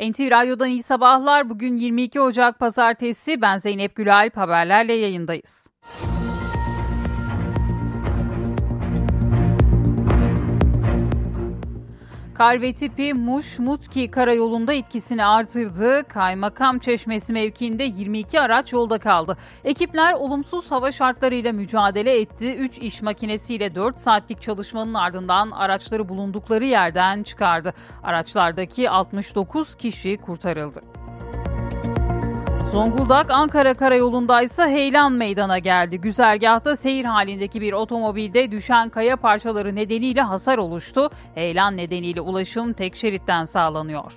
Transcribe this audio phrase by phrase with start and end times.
[0.00, 1.50] NTV Radyo'dan iyi sabahlar.
[1.50, 3.40] Bugün 22 Ocak Pazartesi.
[3.40, 5.66] Ben Zeynep Gülalp haberlerle yayındayız.
[12.38, 16.08] Kar ve tipi Muş-Mutki karayolunda etkisini artırdı.
[16.08, 19.36] Kaymakam Çeşmesi mevkiinde 22 araç yolda kaldı.
[19.64, 22.54] Ekipler olumsuz hava şartlarıyla mücadele etti.
[22.54, 27.74] 3 iş makinesiyle 4 saatlik çalışmanın ardından araçları bulundukları yerden çıkardı.
[28.02, 30.95] Araçlardaki 69 kişi kurtarıldı.
[32.72, 36.00] Zonguldak-Ankara karayolundaysa heyelan meydana geldi.
[36.00, 41.10] Güzergahta seyir halindeki bir otomobilde düşen kaya parçaları nedeniyle hasar oluştu.
[41.34, 44.12] Heyelan nedeniyle ulaşım tek şeritten sağlanıyor.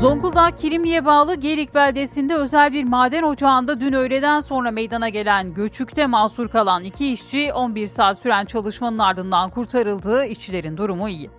[0.00, 6.06] Zonguldak Kilimli'ye bağlı Gelik beldesinde özel bir maden ocağında dün öğleden sonra meydana gelen göçükte
[6.06, 10.24] mahsur kalan iki işçi 11 saat süren çalışmanın ardından kurtarıldı.
[10.24, 11.30] İşçilerin durumu iyi.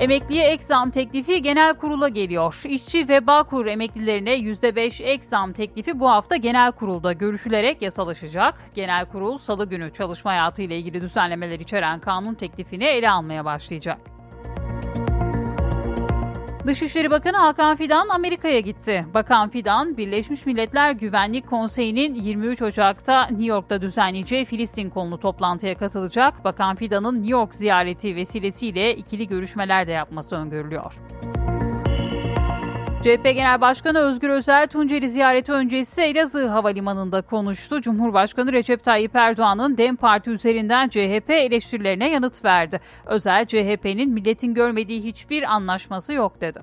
[0.00, 2.62] Emekliye ek zam teklifi genel kurula geliyor.
[2.64, 8.54] İşçi ve Bağkur emeklilerine %5 ek zam teklifi bu hafta genel kurulda görüşülerek yasalaşacak.
[8.74, 13.98] Genel kurul salı günü çalışma hayatı ile ilgili düzenlemeler içeren kanun teklifini ele almaya başlayacak.
[16.66, 19.06] Dışişleri Bakanı Hakan Fidan Amerika'ya gitti.
[19.14, 26.44] Bakan Fidan, Birleşmiş Milletler Güvenlik Konseyi'nin 23 Ocak'ta New York'ta düzenleyeceği Filistin konulu toplantıya katılacak.
[26.44, 30.94] Bakan Fidan'ın New York ziyareti vesilesiyle ikili görüşmeler de yapması öngörülüyor.
[33.06, 37.80] CHP Genel Başkanı Özgür Özel Tunceli ziyareti öncesi Elazığ Havalimanı'nda konuştu.
[37.80, 42.80] Cumhurbaşkanı Recep Tayyip Erdoğan'ın DEM Parti üzerinden CHP eleştirilerine yanıt verdi.
[43.06, 46.60] Özel CHP'nin milletin görmediği hiçbir anlaşması yok dedi.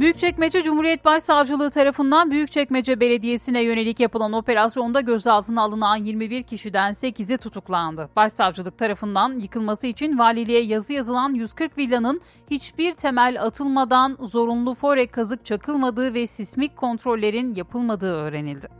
[0.00, 8.08] Büyükçekmece Cumhuriyet Başsavcılığı tarafından Büyükçekmece Belediyesi'ne yönelik yapılan operasyonda gözaltına alınan 21 kişiden 8'i tutuklandı.
[8.16, 15.44] Başsavcılık tarafından yıkılması için valiliğe yazı yazılan 140 villanın hiçbir temel atılmadan zorunlu fore kazık
[15.44, 18.77] çakılmadığı ve sismik kontrollerin yapılmadığı öğrenildi.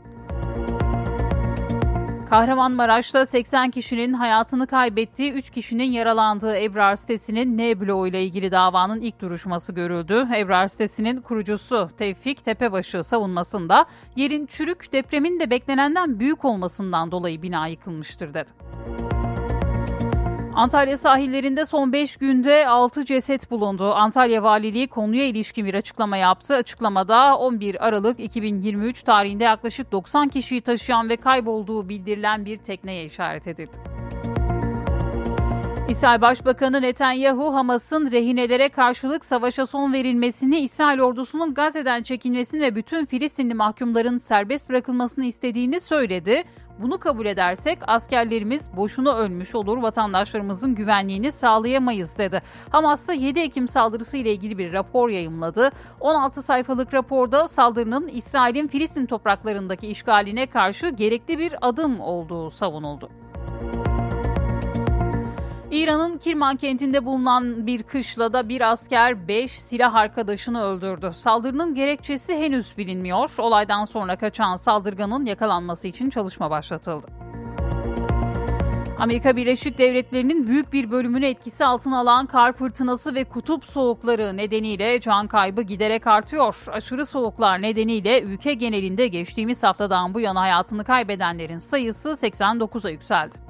[2.29, 9.01] Kahramanmaraş'ta 80 kişinin hayatını kaybettiği 3 kişinin yaralandığı Ebrar sitesinin ne bloğu ile ilgili davanın
[9.01, 10.27] ilk duruşması görüldü.
[10.35, 13.85] Ebrar sitesinin kurucusu Tevfik Tepebaşı savunmasında
[14.15, 18.49] yerin çürük depremin de beklenenden büyük olmasından dolayı bina yıkılmıştır dedi.
[20.59, 23.93] Antalya sahillerinde son 5 günde 6 ceset bulundu.
[23.93, 26.55] Antalya Valiliği konuya ilişkin bir açıklama yaptı.
[26.55, 33.47] Açıklamada 11 Aralık 2023 tarihinde yaklaşık 90 kişiyi taşıyan ve kaybolduğu bildirilen bir tekneye işaret
[33.47, 33.98] edildi.
[35.89, 43.05] İsrail Başbakanı Netanyahu, Hamas'ın rehinelere karşılık savaşa son verilmesini, İsrail ordusunun Gazze'den çekilmesini ve bütün
[43.05, 46.43] Filistinli mahkumların serbest bırakılmasını istediğini söyledi.
[46.79, 52.41] Bunu kabul edersek askerlerimiz boşuna ölmüş olur, vatandaşlarımızın güvenliğini sağlayamayız dedi.
[52.69, 55.71] Hamas 7 Ekim saldırısı ile ilgili bir rapor yayımladı.
[55.99, 63.09] 16 sayfalık raporda saldırının İsrail'in Filistin topraklarındaki işgaline karşı gerekli bir adım olduğu savunuldu.
[65.71, 71.11] İran'ın Kirman kentinde bulunan bir kışlada bir asker 5 silah arkadaşını öldürdü.
[71.15, 73.35] Saldırının gerekçesi henüz bilinmiyor.
[73.37, 77.07] Olaydan sonra kaçan saldırganın yakalanması için çalışma başlatıldı.
[78.99, 84.99] Amerika Birleşik Devletleri'nin büyük bir bölümünü etkisi altına alan kar fırtınası ve kutup soğukları nedeniyle
[84.99, 86.65] can kaybı giderek artıyor.
[86.67, 93.48] Aşırı soğuklar nedeniyle ülke genelinde geçtiğimiz haftadan bu yana hayatını kaybedenlerin sayısı 89'a yükseldi.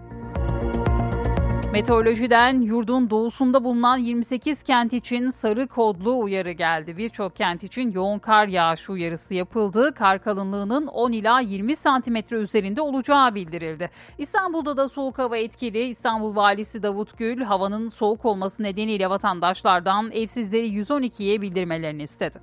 [1.72, 6.98] Meteorolojiden yurdun doğusunda bulunan 28 kent için sarı kodlu uyarı geldi.
[6.98, 9.94] Birçok kent için yoğun kar yağışı uyarısı yapıldı.
[9.96, 13.90] Kar kalınlığının 10 ila 20 santimetre üzerinde olacağı bildirildi.
[14.18, 15.84] İstanbul'da da soğuk hava etkili.
[15.84, 22.40] İstanbul Valisi Davut Gül havanın soğuk olması nedeniyle vatandaşlardan evsizleri 112'ye bildirmelerini istedi.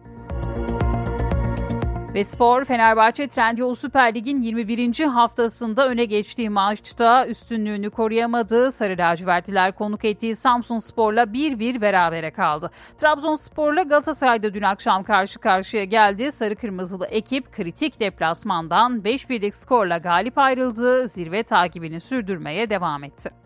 [2.16, 5.04] Ve spor Fenerbahçe Trendyol Süper Lig'in 21.
[5.04, 8.72] haftasında öne geçtiği maçta üstünlüğünü koruyamadı.
[8.72, 12.70] Sarı lacivertliler konuk ettiği Samsun Spor'la 1-1 berabere kaldı.
[12.98, 16.32] Trabzonspor'la Galatasaray'da dün akşam karşı karşıya geldi.
[16.32, 21.08] Sarı kırmızılı ekip kritik deplasmandan 5-1'lik skorla galip ayrıldı.
[21.08, 23.45] Zirve takibini sürdürmeye devam etti.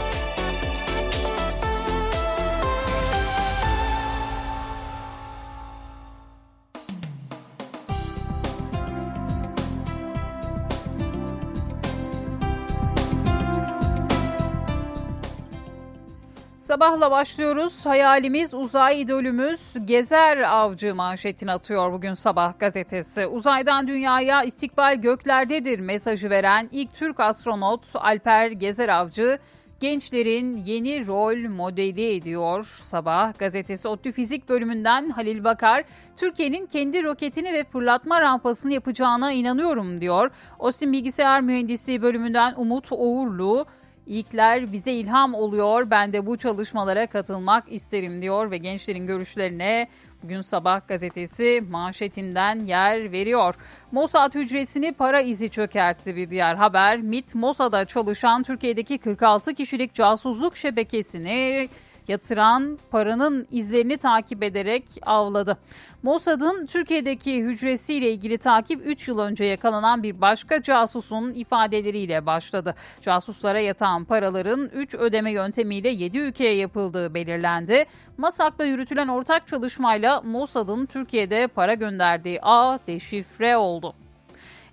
[16.71, 17.85] Sabahla başlıyoruz.
[17.85, 23.27] Hayalimiz uzay idolümüz Gezer Avcı manşetini atıyor bugün sabah gazetesi.
[23.27, 29.39] Uzaydan dünyaya istikbal göklerdedir mesajı veren ilk Türk astronot Alper Gezer Avcı
[29.79, 32.81] gençlerin yeni rol modeli ediyor.
[32.83, 35.83] Sabah gazetesi ODTÜ Fizik bölümünden Halil Bakar,
[36.17, 40.31] Türkiye'nin kendi roketini ve fırlatma rampasını yapacağına inanıyorum diyor.
[40.59, 43.65] Osim Bilgisayar Mühendisliği bölümünden Umut Oğurlu,
[44.07, 45.89] İlkler bize ilham oluyor.
[45.89, 49.87] Ben de bu çalışmalara katılmak isterim diyor ve gençlerin görüşlerine
[50.23, 53.55] bugün sabah gazetesi manşetinden yer veriyor.
[53.91, 56.97] Mossad hücresini para izi çökertti bir diğer haber.
[56.97, 61.69] MIT Mossad'a çalışan Türkiye'deki 46 kişilik casusluk şebekesini
[62.11, 65.57] yatıran paranın izlerini takip ederek avladı.
[66.03, 72.75] Mossad'ın Türkiye'deki hücresiyle ilgili takip 3 yıl önce yakalanan bir başka casusun ifadeleriyle başladı.
[73.01, 77.85] Casuslara yatan paraların 3 ödeme yöntemiyle 7 ülkeye yapıldığı belirlendi.
[78.17, 83.93] Masak'la yürütülen ortak çalışmayla Mossad'ın Türkiye'de para gönderdiği ağ deşifre oldu.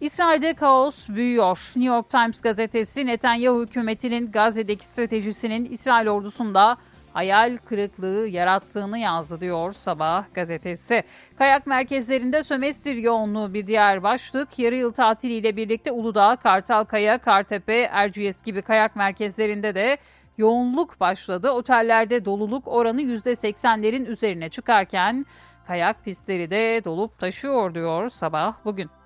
[0.01, 1.73] İsrail'de kaos büyüyor.
[1.77, 6.77] New York Times gazetesi Netanyahu hükümetinin Gazze'deki stratejisinin İsrail ordusunda
[7.19, 11.03] hayal kırıklığı yarattığını yazdı diyor Sabah gazetesi.
[11.39, 14.59] Kayak merkezlerinde sömestr yoğunluğu bir diğer başlık.
[14.59, 19.99] Yarı yıl tatiliyle birlikte Uludağ, Kartalkaya, Kartepe, Erciyes gibi kayak merkezlerinde de
[20.37, 21.51] yoğunluk başladı.
[21.51, 25.27] Otellerde doluluk oranı %80'lerin üzerine çıkarken
[25.67, 28.98] kayak pistleri de dolup taşıyor diyor Sabah bugün.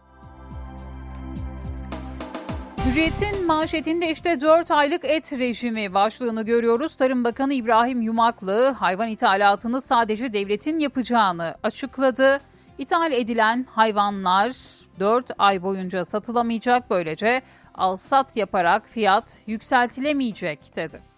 [2.93, 6.95] Hürriyet'in manşetinde işte 4 aylık et rejimi başlığını görüyoruz.
[6.95, 12.41] Tarım Bakanı İbrahim Yumaklı hayvan ithalatını sadece devletin yapacağını açıkladı.
[12.79, 14.53] İthal edilen hayvanlar
[15.01, 17.43] 4 ay boyunca satılamayacak böylece
[17.75, 21.12] alsat yaparak fiyat yükseltilemeyecek dedi.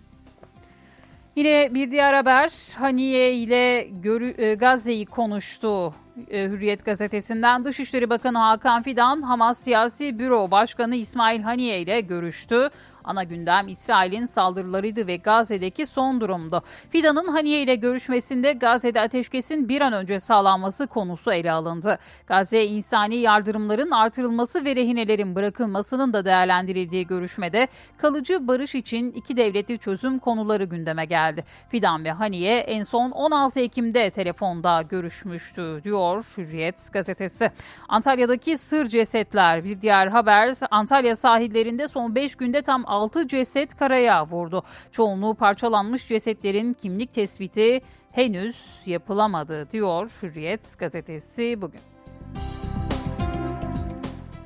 [1.36, 3.90] Yine bir diğer haber Haniye ile
[4.38, 5.94] e, Gazze'yi konuştu
[6.30, 12.70] e, Hürriyet gazetesinden Dışişleri Bakanı Hakan Fidan, Hamas Siyasi Büro Başkanı İsmail Haniye ile görüştü.
[13.04, 16.62] Ana gündem İsrail'in saldırılarıydı ve Gazze'deki son durumdu.
[16.90, 21.98] Fidan'ın Haniye ile görüşmesinde Gazze'de ateşkesin bir an önce sağlanması konusu ele alındı.
[22.26, 29.78] Gazze insani yardımların artırılması ve rehinelerin bırakılmasının da değerlendirildiği görüşmede kalıcı barış için iki devletli
[29.78, 31.44] çözüm konuları gündeme geldi.
[31.68, 37.50] Fidan ve Haniye en son 16 Ekim'de telefonda görüşmüştü diyor Hürriyet gazetesi.
[37.88, 44.26] Antalya'daki sır cesetler bir diğer haber Antalya sahillerinde son 5 günde tam 6 ceset karaya
[44.26, 44.62] vurdu.
[44.92, 47.80] Çoğunluğu parçalanmış cesetlerin kimlik tespiti
[48.12, 48.56] henüz
[48.86, 51.80] yapılamadı diyor Hürriyet gazetesi bugün.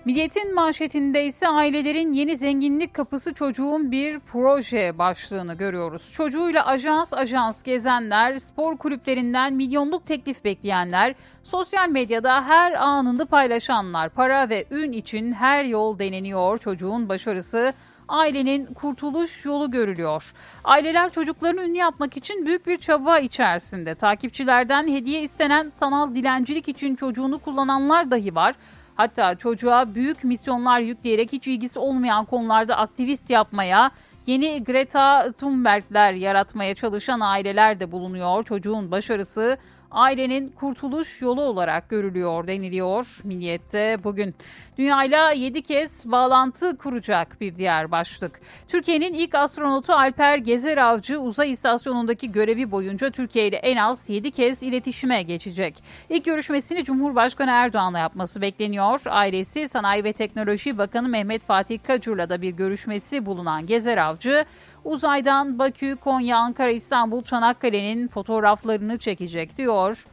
[0.09, 6.13] Milliyetin manşetinde ise ailelerin yeni zenginlik kapısı çocuğun bir proje başlığını görüyoruz.
[6.13, 11.15] Çocuğuyla ajans ajans gezenler, spor kulüplerinden milyonluk teklif bekleyenler,
[11.45, 16.59] sosyal medyada her anında paylaşanlar, para ve ün için her yol deneniyor.
[16.59, 17.73] Çocuğun başarısı
[18.09, 20.33] ailenin kurtuluş yolu görülüyor.
[20.65, 23.95] Aileler çocuklarını ünlü yapmak için büyük bir çaba içerisinde.
[23.95, 28.55] Takipçilerden hediye istenen sanal dilencilik için çocuğunu kullananlar dahi var.
[28.97, 33.91] Hatta çocuğa büyük misyonlar yükleyerek hiç ilgisi olmayan konularda aktivist yapmaya,
[34.27, 38.45] yeni Greta Thunberg'ler yaratmaya çalışan aileler de bulunuyor.
[38.45, 39.59] Çocuğun başarısı
[39.91, 44.35] ailenin kurtuluş yolu olarak görülüyor deniliyor Milliyet'te bugün.
[44.79, 48.41] Dünyayla 7 kez bağlantı kuracak bir diğer başlık.
[48.69, 54.31] Türkiye'nin ilk astronotu Alper Gezer Avcı uzay istasyonundaki görevi boyunca Türkiye ile en az 7
[54.31, 55.83] kez iletişime geçecek.
[56.11, 59.01] İlk görüşmesini Cumhurbaşkanı Erdoğan'la yapması bekleniyor.
[59.07, 64.45] Ailesi Sanayi ve Teknoloji Bakanı Mehmet Fatih Kacur'la da bir görüşmesi bulunan Gezer Avcı,
[64.89, 70.05] Uzaydan Bakü, Konya, Ankara, İstanbul, Çanakkale'nin fotoğraflarını çekecek diyor.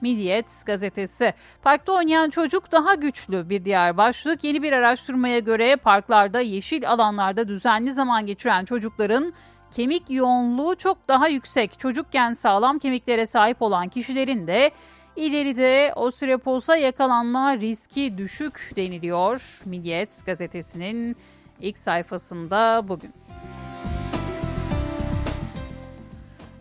[0.00, 1.34] Milliyet gazetesi.
[1.62, 4.44] Parkta oynayan çocuk daha güçlü bir diğer başlık.
[4.44, 9.32] Yeni bir araştırmaya göre parklarda, yeşil alanlarda düzenli zaman geçiren çocukların
[9.70, 11.78] kemik yoğunluğu çok daha yüksek.
[11.78, 14.70] Çocukken sağlam kemiklere sahip olan kişilerin de
[15.16, 19.60] ileride osteoporoza yakalanma riski düşük deniliyor.
[19.64, 21.16] Milliyet gazetesinin
[21.60, 23.12] ilk sayfasında bugün.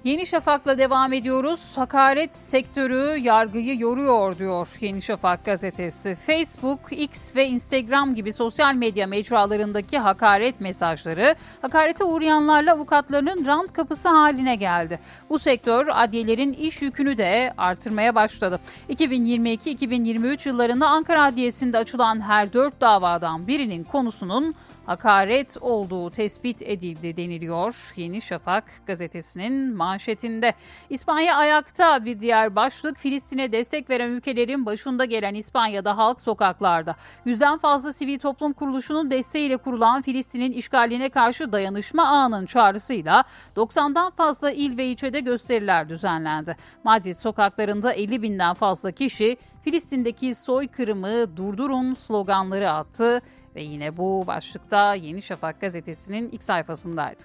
[0.03, 1.71] Yeni Şafak'la devam ediyoruz.
[1.75, 6.15] Hakaret sektörü yargıyı yoruyor diyor Yeni Şafak gazetesi.
[6.15, 14.09] Facebook, X ve Instagram gibi sosyal medya mecralarındaki hakaret mesajları hakarete uğrayanlarla avukatlarının rant kapısı
[14.09, 14.99] haline geldi.
[15.29, 18.59] Bu sektör adliyelerin iş yükünü de artırmaya başladı.
[18.89, 27.93] 2022-2023 yıllarında Ankara Adliyesi'nde açılan her dört davadan birinin konusunun hakaret olduğu tespit edildi deniliyor
[27.95, 30.53] Yeni Şafak gazetesinin manşetinde.
[30.89, 36.95] İspanya ayakta bir diğer başlık Filistin'e destek veren ülkelerin başında gelen İspanya'da halk sokaklarda.
[37.25, 43.23] Yüzden fazla sivil toplum kuruluşunun desteğiyle kurulan Filistin'in işgaline karşı dayanışma ağının çağrısıyla
[43.55, 46.57] 90'dan fazla il ve ilçede gösteriler düzenlendi.
[46.83, 53.21] Madrid sokaklarında 50 binden fazla kişi Filistin'deki soykırımı durdurun sloganları attı
[53.55, 57.23] ve yine bu başlıkta Yeni Şafak gazetesinin ilk sayfasındaydı.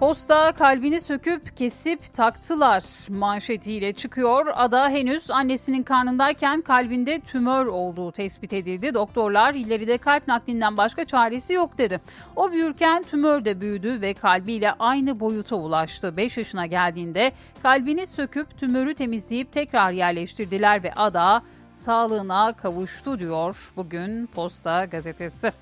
[0.00, 4.46] Posta kalbini söküp kesip taktılar manşetiyle çıkıyor.
[4.54, 8.94] Ada henüz annesinin karnındayken kalbinde tümör olduğu tespit edildi.
[8.94, 12.00] Doktorlar ileride kalp naklinden başka çaresi yok dedi.
[12.36, 16.16] O büyürken tümör de büyüdü ve kalbiyle aynı boyuta ulaştı.
[16.16, 21.42] 5 yaşına geldiğinde kalbini söküp tümörü temizleyip tekrar yerleştirdiler ve Ada
[21.80, 25.52] sağlığına kavuştu diyor bugün Posta gazetesi.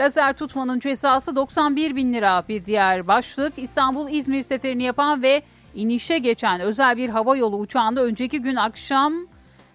[0.00, 3.52] Lazer tutmanın cezası 91 bin lira bir diğer başlık.
[3.56, 5.42] İstanbul-İzmir seferini yapan ve
[5.74, 9.14] inişe geçen özel bir hava yolu uçağında önceki gün akşam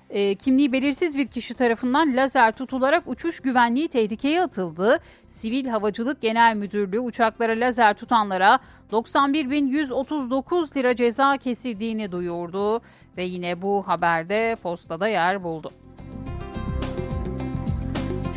[0.10, 5.00] e, kimliği belirsiz bir kişi tarafından lazer tutularak uçuş güvenliği tehlikeye atıldı.
[5.28, 8.60] Sivil Havacılık Genel Müdürlüğü uçaklara lazer tutanlara
[8.92, 12.82] 91.139 lira ceza kesildiğini duyurdu
[13.18, 15.72] ve yine bu haberde postada yer buldu.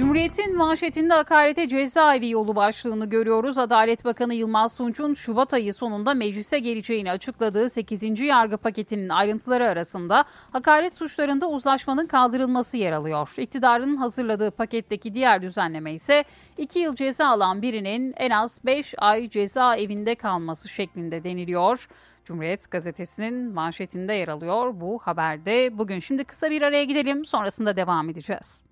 [0.01, 3.59] Cumhuriyet'in manşetinde hakarete cezaevi yolu başlığını görüyoruz.
[3.59, 8.21] Adalet Bakanı Yılmaz Tunç'un Şubat ayı sonunda meclise geleceğini açıkladığı 8.
[8.21, 13.35] yargı paketinin ayrıntıları arasında hakaret suçlarında uzlaşmanın kaldırılması yer alıyor.
[13.39, 16.25] İktidarın hazırladığı paketteki diğer düzenleme ise
[16.59, 21.89] 2 yıl ceza alan birinin en az 5 ay cezaevinde kalması şeklinde deniliyor.
[22.25, 25.79] Cumhuriyet gazetesinin manşetinde yer alıyor bu haberde.
[25.79, 28.70] Bugün şimdi kısa bir araya gidelim sonrasında devam edeceğiz.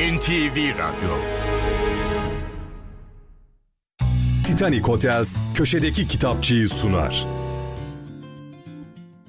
[0.00, 1.10] NTV Radyo
[4.44, 7.26] Titanic Hotels köşedeki kitapçıyı sunar.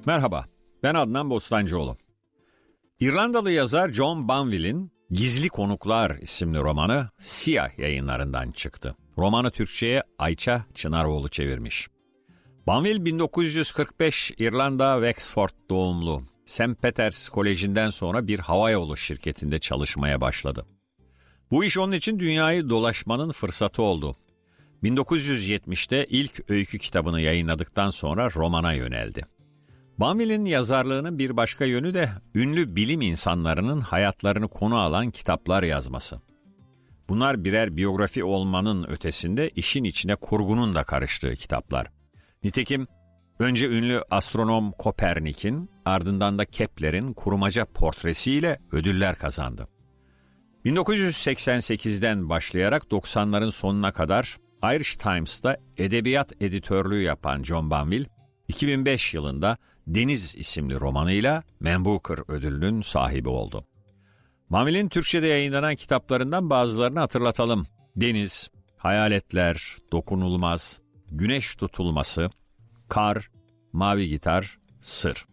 [0.06, 0.46] Merhaba,
[0.82, 1.96] ben Adnan Bostancıoğlu.
[3.00, 8.96] İrlandalı yazar John Banville'in Gizli Konuklar isimli romanı Siyah yayınlarından çıktı.
[9.18, 11.88] Romanı Türkçe'ye Ayça Çınaroğlu çevirmiş.
[12.66, 16.31] Banville 1945 İrlanda Wexford doğumlu.
[16.46, 16.82] St.
[16.82, 20.66] Peters Koleji'nden sonra bir havayolu şirketinde çalışmaya başladı.
[21.50, 24.16] Bu iş onun için dünyayı dolaşmanın fırsatı oldu.
[24.82, 29.26] 1970'te ilk öykü kitabını yayınladıktan sonra romana yöneldi.
[29.98, 36.20] Banville'in yazarlığının bir başka yönü de ünlü bilim insanlarının hayatlarını konu alan kitaplar yazması.
[37.08, 41.86] Bunlar birer biyografi olmanın ötesinde işin içine kurgunun da karıştığı kitaplar.
[42.44, 42.86] Nitekim
[43.42, 49.68] önce ünlü astronom Kopernik'in ardından da Kepler'in kurumaca portresiyle ödüller kazandı.
[50.64, 58.06] 1988'den başlayarak 90'ların sonuna kadar Irish Times'ta edebiyat editörlüğü yapan John Banville,
[58.48, 59.56] 2005 yılında
[59.86, 63.66] Deniz isimli romanıyla Man Booker ödülünün sahibi oldu.
[64.50, 67.66] Banville'in Türkçe'de yayınlanan kitaplarından bazılarını hatırlatalım.
[67.96, 70.80] Deniz, Hayaletler, Dokunulmaz,
[71.10, 72.30] Güneş Tutulması,
[72.88, 73.30] Kar,
[73.72, 75.26] Mavi Gitar, Sır.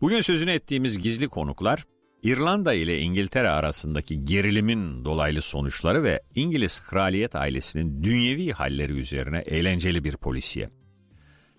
[0.00, 1.84] Bugün sözünü ettiğimiz gizli konuklar,
[2.22, 10.04] İrlanda ile İngiltere arasındaki gerilimin dolaylı sonuçları ve İngiliz kraliyet ailesinin dünyevi halleri üzerine eğlenceli
[10.04, 10.70] bir polisiye.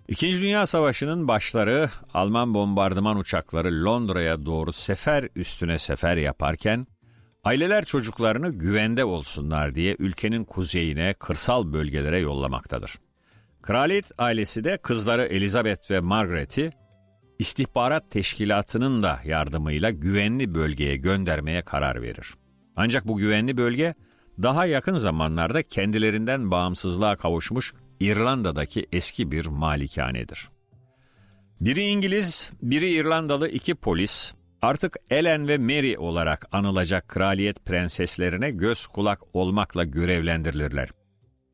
[0.07, 6.87] İkinci Dünya Savaşı'nın başları Alman bombardıman uçakları Londra'ya doğru sefer üstüne sefer yaparken,
[7.43, 12.95] aileler çocuklarını güvende olsunlar diye ülkenin kuzeyine, kırsal bölgelere yollamaktadır.
[13.63, 16.71] Kraliyet ailesi de kızları Elizabeth ve Margaret'i
[17.39, 22.33] istihbarat teşkilatının da yardımıyla güvenli bölgeye göndermeye karar verir.
[22.75, 23.93] Ancak bu güvenli bölge
[24.41, 30.49] daha yakın zamanlarda kendilerinden bağımsızlığa kavuşmuş İrlanda'daki eski bir malikanedir.
[31.61, 38.87] Biri İngiliz, biri İrlandalı iki polis artık Ellen ve Mary olarak anılacak kraliyet prenseslerine göz
[38.87, 40.89] kulak olmakla görevlendirilirler.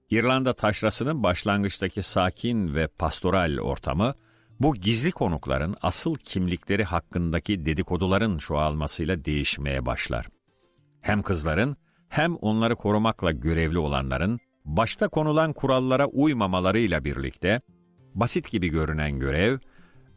[0.10, 4.14] İrlanda taşrasının başlangıçtaki sakin ve pastoral ortamı
[4.60, 10.26] bu gizli konukların asıl kimlikleri hakkındaki dedikoduların çoğalmasıyla değişmeye başlar.
[11.02, 11.78] Hem kızların
[12.10, 17.62] hem onları korumakla görevli olanların başta konulan kurallara uymamalarıyla birlikte
[18.16, 19.58] basit gibi görünen görev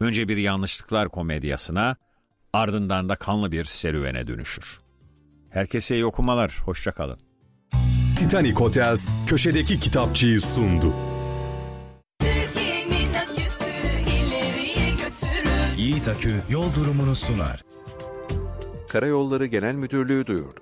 [0.00, 1.96] önce bir yanlışlıklar komedyasına
[2.52, 4.80] ardından da kanlı bir serüvene dönüşür.
[5.50, 7.31] Herkese iyi okumalar, hoşçakalın.
[8.22, 10.94] Titanic Hotels köşedeki kitapçıyı sundu.
[15.76, 17.64] Yiğit Akü yol durumunu sunar.
[18.88, 20.60] Karayolları Genel Müdürlüğü duyurdu.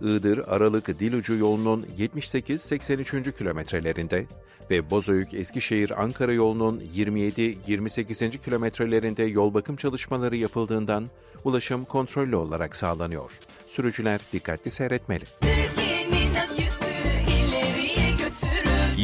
[0.00, 3.32] Iğdır Aralık Dilucu yolunun 78-83.
[3.32, 4.26] kilometrelerinde
[4.70, 8.38] ve Bozüyük Eskişehir Ankara yolunun 27-28.
[8.38, 11.10] kilometrelerinde yol bakım çalışmaları yapıldığından
[11.44, 13.30] ulaşım kontrollü olarak sağlanıyor.
[13.66, 15.24] Sürücüler dikkatli seyretmeli.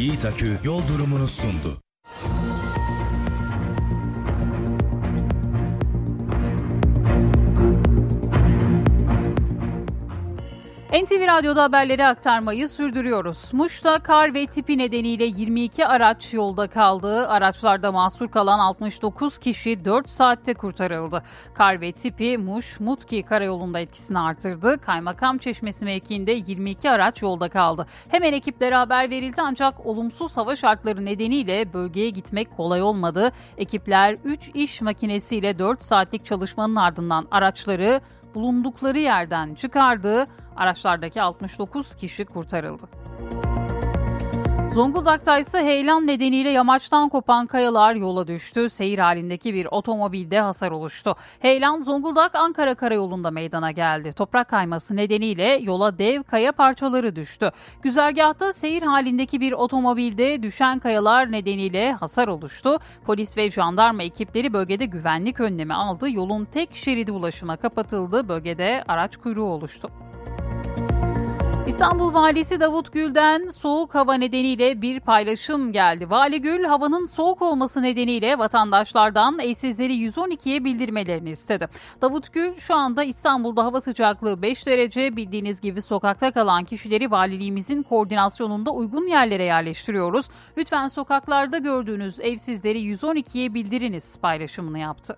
[0.01, 1.81] Yiğit Akü yol durumunu sundu.
[10.91, 13.53] NTV Radyo'da haberleri aktarmayı sürdürüyoruz.
[13.53, 17.27] Muş'ta kar ve tipi nedeniyle 22 araç yolda kaldı.
[17.27, 21.23] Araçlarda mahsur kalan 69 kişi 4 saatte kurtarıldı.
[21.53, 24.81] Kar ve tipi Muş, Mutki karayolunda etkisini artırdı.
[24.81, 27.85] Kaymakam Çeşmesi mevkiinde 22 araç yolda kaldı.
[28.09, 33.31] Hemen ekiplere haber verildi ancak olumsuz hava şartları nedeniyle bölgeye gitmek kolay olmadı.
[33.57, 38.01] Ekipler 3 iş makinesiyle 4 saatlik çalışmanın ardından araçları
[38.35, 40.27] bulundukları yerden çıkardı.
[40.55, 42.87] Araçlardaki 69 kişi kurtarıldı.
[44.73, 48.69] Zonguldak'ta ise heyelan nedeniyle yamaçtan kopan kayalar yola düştü.
[48.69, 51.15] Seyir halindeki bir otomobilde hasar oluştu.
[51.39, 54.13] Heyelan Zonguldak-Ankara karayolunda meydana geldi.
[54.13, 57.51] Toprak kayması nedeniyle yola dev kaya parçaları düştü.
[57.81, 62.79] Güzergahta seyir halindeki bir otomobilde düşen kayalar nedeniyle hasar oluştu.
[63.05, 66.09] Polis ve jandarma ekipleri bölgede güvenlik önlemi aldı.
[66.09, 68.29] Yolun tek şeridi ulaşıma kapatıldı.
[68.29, 69.89] Bölgede araç kuyruğu oluştu.
[71.71, 76.09] İstanbul Valisi Davut Gül'den soğuk hava nedeniyle bir paylaşım geldi.
[76.09, 81.69] Vali Gül havanın soğuk olması nedeniyle vatandaşlardan evsizleri 112'ye bildirmelerini istedi.
[82.01, 87.83] Davut Gül şu anda İstanbul'da hava sıcaklığı 5 derece bildiğiniz gibi sokakta kalan kişileri valiliğimizin
[87.83, 90.25] koordinasyonunda uygun yerlere yerleştiriyoruz.
[90.57, 95.17] Lütfen sokaklarda gördüğünüz evsizleri 112'ye bildiriniz paylaşımını yaptı.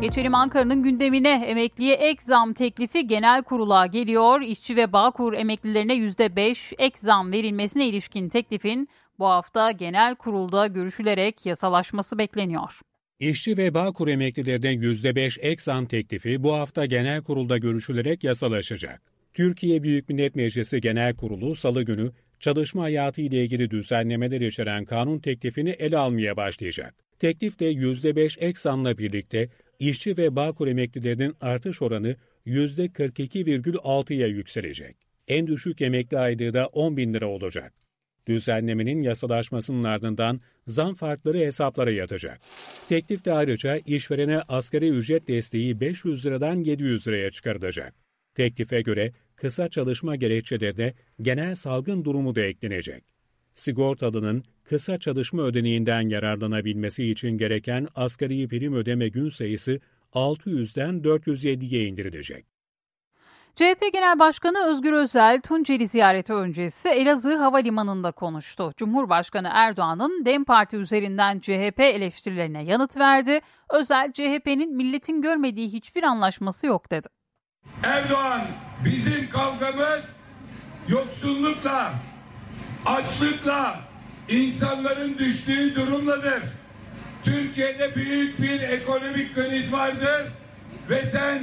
[0.00, 1.44] Geçelim Ankara'nın gündemine.
[1.46, 4.40] Emekliye ek zam teklifi genel kurula geliyor.
[4.40, 8.88] İşçi ve Bağkur emeklilerine %5 ek zam verilmesine ilişkin teklifin
[9.18, 12.80] bu hafta genel kurulda görüşülerek yasalaşması bekleniyor.
[13.20, 19.02] İşçi ve Bağkur emeklilerine %5 ek zam teklifi bu hafta genel kurulda görüşülerek yasalaşacak.
[19.34, 25.18] Türkiye Büyük Millet Meclisi Genel Kurulu salı günü çalışma hayatı ile ilgili düzenlemeler içeren kanun
[25.18, 26.94] teklifini ele almaya başlayacak.
[27.18, 34.96] Teklifte %5 ek zamla birlikte işçi ve Bağkur emeklilerinin artış oranı %42,6'ya yükselecek.
[35.28, 37.72] En düşük emekli aylığı da 10 bin lira olacak.
[38.28, 42.40] Düzenlemenin yasalaşmasının ardından zam farkları hesaplara yatacak.
[42.88, 47.94] Teklifte ayrıca işverene asgari ücret desteği 500 liradan 700 liraya çıkarılacak.
[48.34, 53.15] Teklife göre kısa çalışma gerekçelerine genel salgın durumu da eklenecek.
[53.56, 59.80] Sigortalının kısa çalışma ödeneğinden yararlanabilmesi için gereken asgari prim ödeme gün sayısı
[60.12, 62.46] 600'den 407'ye indirilecek.
[63.56, 68.72] CHP Genel Başkanı Özgür Özel, Tunceli ziyareti öncesi Elazığ Havalimanı'nda konuştu.
[68.76, 73.40] Cumhurbaşkanı Erdoğan'ın DEM Parti üzerinden CHP eleştirilerine yanıt verdi.
[73.70, 77.08] Özel, CHP'nin milletin görmediği hiçbir anlaşması yok dedi.
[77.82, 78.40] Erdoğan,
[78.84, 80.26] bizim kavgamız
[80.88, 81.92] yoksullukla,
[82.86, 83.80] açlıkla,
[84.28, 86.42] insanların düştüğü durumladır.
[87.24, 90.22] Türkiye'de büyük bir ekonomik kriz vardır
[90.90, 91.42] ve sen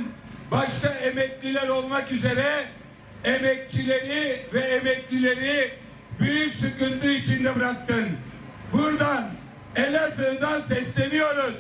[0.51, 2.65] başta emekliler olmak üzere
[3.23, 5.71] emekçileri ve emeklileri
[6.19, 8.09] büyük sıkıntı içinde bıraktın.
[8.73, 9.29] Buradan
[9.75, 11.55] Elazığ'dan sesleniyoruz.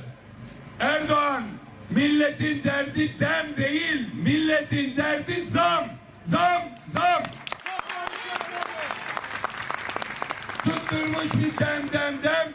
[0.79, 1.43] Erdoğan
[1.89, 5.83] milletin derdi dem değil, milletin derdi zam,
[6.25, 7.23] zam, zam.
[10.63, 12.47] Tutturmuş bir dem dem dem.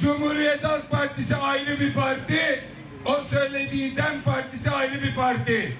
[0.00, 2.64] Cumhuriyet Halk Partisi ayrı bir parti.
[3.04, 5.76] O söylediği dem partisi ayrı bir parti.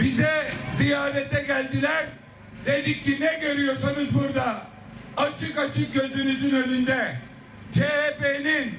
[0.00, 2.06] Bize ziyarete geldiler.
[2.66, 4.62] Dedik ki ne görüyorsanız burada.
[5.16, 7.16] Açık açık gözünüzün önünde.
[7.72, 8.74] CHP'nin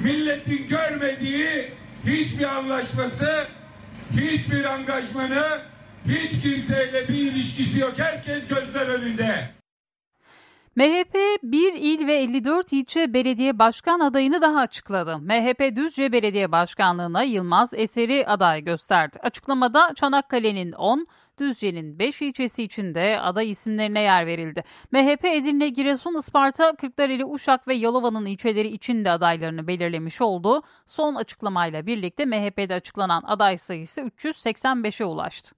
[0.00, 1.70] milletin görmediği
[2.06, 3.46] hiçbir anlaşması,
[4.12, 5.58] hiçbir angajmanı,
[6.08, 7.94] hiç kimseyle bir ilişkisi yok.
[7.96, 9.50] Herkes gözler önünde.
[10.76, 15.18] MHP 1 il ve 54 ilçe belediye başkan adayını daha açıkladı.
[15.18, 19.18] MHP Düzce Belediye Başkanlığı'na Yılmaz Eseri aday gösterdi.
[19.22, 21.06] Açıklamada Çanakkale'nin 10,
[21.38, 24.64] Düzce'nin 5 ilçesi için de aday isimlerine yer verildi.
[24.92, 30.62] MHP Edirne, Giresun, Isparta, Kırklareli, Uşak ve Yalova'nın ilçeleri için de adaylarını belirlemiş oldu.
[30.86, 35.54] Son açıklamayla birlikte MHP'de açıklanan aday sayısı 385'e ulaştı.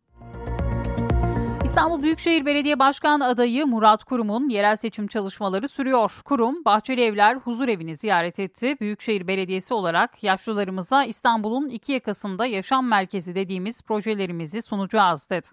[1.76, 6.20] İstanbul Büyükşehir Belediye Başkan adayı Murat Kurum'un yerel seçim çalışmaları sürüyor.
[6.24, 8.76] Kurum, Bahçeli Evler Huzur Evi'ni ziyaret etti.
[8.80, 15.46] Büyükşehir Belediyesi olarak yaşlılarımıza İstanbul'un iki yakasında yaşam merkezi dediğimiz projelerimizi sunacağız dedi.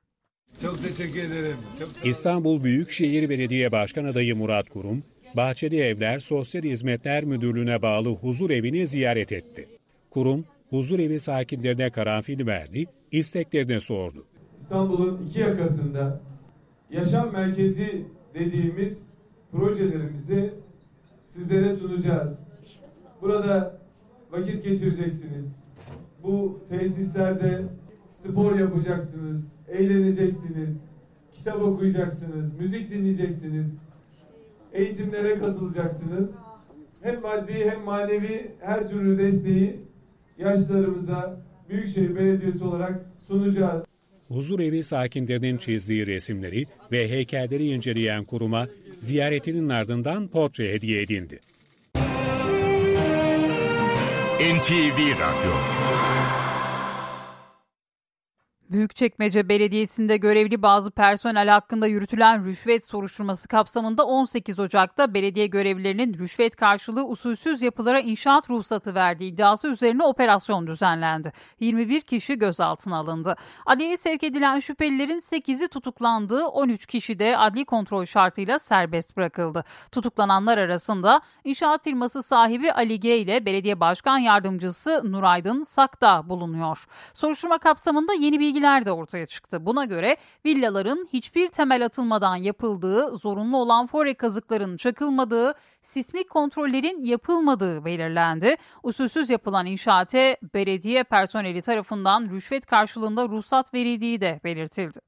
[0.62, 1.58] Çok teşekkür ederim.
[1.80, 8.50] Çok İstanbul Büyükşehir Belediye Başkan adayı Murat Kurum, Bahçeli Evler Sosyal Hizmetler Müdürlüğü'ne bağlı huzur
[8.50, 9.70] evini ziyaret etti.
[10.10, 14.26] Kurum, huzur evi sakinlerine karanfil verdi, isteklerini sordu.
[14.64, 16.22] İstanbul'un iki yakasında
[16.90, 19.18] yaşam merkezi dediğimiz
[19.52, 20.54] projelerimizi
[21.28, 22.48] sizlere sunacağız.
[23.22, 23.80] Burada
[24.32, 25.68] vakit geçireceksiniz.
[26.24, 27.62] Bu tesislerde
[28.10, 30.96] spor yapacaksınız, eğleneceksiniz,
[31.32, 33.86] kitap okuyacaksınız, müzik dinleyeceksiniz,
[34.74, 36.40] eğitimlere katılacaksınız.
[37.02, 39.80] Hem maddi hem manevi her türlü desteği
[40.38, 43.93] yaşlarımıza Büyükşehir Belediyesi olarak sunacağız.
[44.34, 48.68] Huzur evi sakinlerinin çizdiği resimleri ve heykelleri inceleyen kuruma
[48.98, 51.40] ziyaretinin ardından portre hediye edildi.
[54.40, 55.73] NTV Radyo
[58.74, 66.56] Büyükçekmece Belediyesi'nde görevli bazı personel hakkında yürütülen rüşvet soruşturması kapsamında 18 Ocak'ta belediye görevlilerinin rüşvet
[66.56, 71.34] karşılığı usulsüz yapılara inşaat ruhsatı verdiği iddiası üzerine operasyon düzenlendi.
[71.60, 73.36] 21 kişi gözaltına alındı.
[73.66, 79.64] Adliyeye sevk edilen şüphelilerin 8'i tutuklandı, 13 kişi de adli kontrol şartıyla serbest bırakıldı.
[79.92, 86.86] Tutuklananlar arasında inşaat firması sahibi Ali G ile belediye başkan yardımcısı Nuraydın Sakda bulunuyor.
[87.14, 89.66] Soruşturma kapsamında yeni bilgiler de ortaya çıktı.
[89.66, 97.86] Buna göre villaların hiçbir temel atılmadan yapıldığı, zorunlu olan fore kazıkların çakılmadığı, sismik kontrollerin yapılmadığı
[97.86, 98.56] belirlendi.
[98.84, 105.00] Usulsüz yapılan inşaate belediye personeli tarafından rüşvet karşılığında ruhsat verildiği de belirtildi.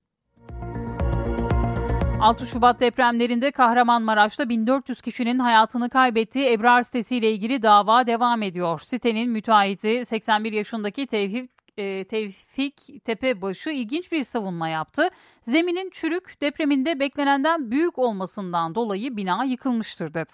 [2.22, 8.80] 6 Şubat depremlerinde Kahramanmaraş'ta 1400 kişinin hayatını kaybettiği Ebrar sitesiyle ilgili dava devam ediyor.
[8.80, 15.10] Sitenin müteahhiti 81 yaşındaki Tevhid e, Tevfik Tepebaşı ilginç bir savunma yaptı.
[15.42, 20.32] Zeminin çürük depreminde beklenenden büyük olmasından dolayı bina yıkılmıştır dedi.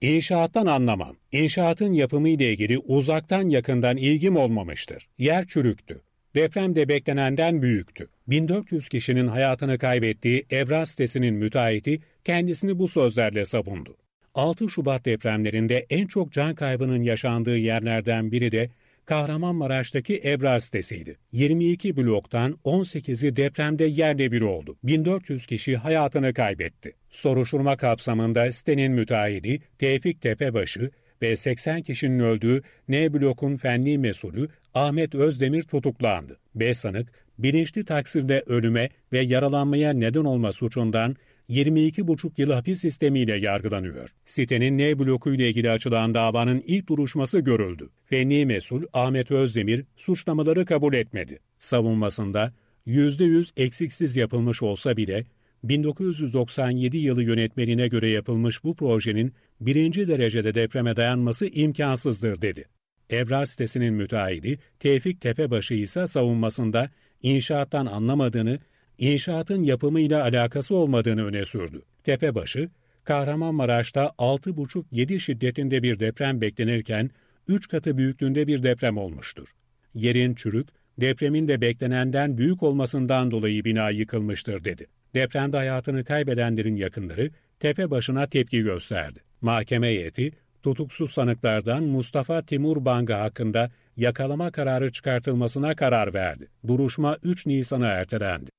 [0.00, 1.16] İnşaattan anlamam.
[1.32, 5.08] İnşaatın yapımı ile ilgili uzaktan yakından ilgim olmamıştır.
[5.18, 6.00] Yer çürüktü.
[6.34, 8.08] Deprem de beklenenden büyüktü.
[8.26, 13.96] 1400 kişinin hayatını kaybettiği Ebrar sitesinin müteahhiti kendisini bu sözlerle savundu.
[14.34, 18.70] 6 Şubat depremlerinde en çok can kaybının yaşandığı yerlerden biri de
[19.06, 21.18] Kahramanmaraş'taki Ebrar sitesiydi.
[21.32, 24.76] 22 bloktan 18'i depremde yerle bir oldu.
[24.84, 26.92] 1400 kişi hayatını kaybetti.
[27.10, 30.90] Soruşturma kapsamında sitenin müteahhidi Tevfik Tepebaşı
[31.22, 36.38] ve 80 kişinin öldüğü N blokun fenli mesulü Ahmet Özdemir tutuklandı.
[36.54, 41.16] 5 sanık bilinçli taksirde ölüme ve yaralanmaya neden olma suçundan
[41.50, 44.10] 22,5 yıl hapis sistemiyle yargılanıyor.
[44.24, 47.90] Sitenin N bloku ile ilgili açılan davanın ilk duruşması görüldü.
[48.04, 51.38] Fenli mesul Ahmet Özdemir suçlamaları kabul etmedi.
[51.60, 52.52] Savunmasında
[52.86, 55.24] %100 eksiksiz yapılmış olsa bile
[55.64, 62.64] 1997 yılı yönetmenine göre yapılmış bu projenin birinci derecede depreme dayanması imkansızdır dedi.
[63.10, 66.90] Ebrar sitesinin müteahhidi Tevfik Tepebaşı ise savunmasında
[67.22, 68.58] inşaattan anlamadığını
[68.98, 71.82] inşaatın yapımıyla alakası olmadığını öne sürdü.
[72.04, 72.68] Tepebaşı,
[73.04, 77.10] Kahramanmaraş'ta 6,5-7 şiddetinde bir deprem beklenirken
[77.48, 79.48] 3 katı büyüklüğünde bir deprem olmuştur.
[79.94, 80.68] Yerin çürük,
[81.00, 84.86] depremin de beklenenden büyük olmasından dolayı bina yıkılmıştır dedi.
[85.14, 87.30] Depremde hayatını kaybedenlerin yakınları
[87.60, 89.20] tepe başına tepki gösterdi.
[89.40, 96.48] Mahkeme heyeti tutuksuz sanıklardan Mustafa Timur Banga hakkında yakalama kararı çıkartılmasına karar verdi.
[96.66, 98.50] Duruşma 3 Nisan'a ertelendi.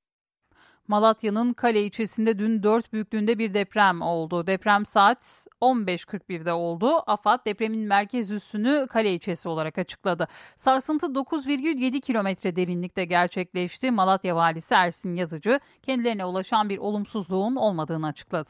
[0.88, 4.48] Malatya'nın Kale ilçesinde dün 4 büyüklüğünde bir deprem oldu.
[4.48, 7.04] Deprem saat 15.41'de oldu.
[7.08, 10.28] AFAD depremin merkez üssünü Kale ilçesi olarak açıkladı.
[10.56, 13.91] Sarsıntı 9,7 kilometre derinlikte gerçekleşti.
[13.91, 18.50] Malatya valisi Ersin Yazıcı kendilerine ulaşan bir olumsuzluğun olmadığını açıkladı.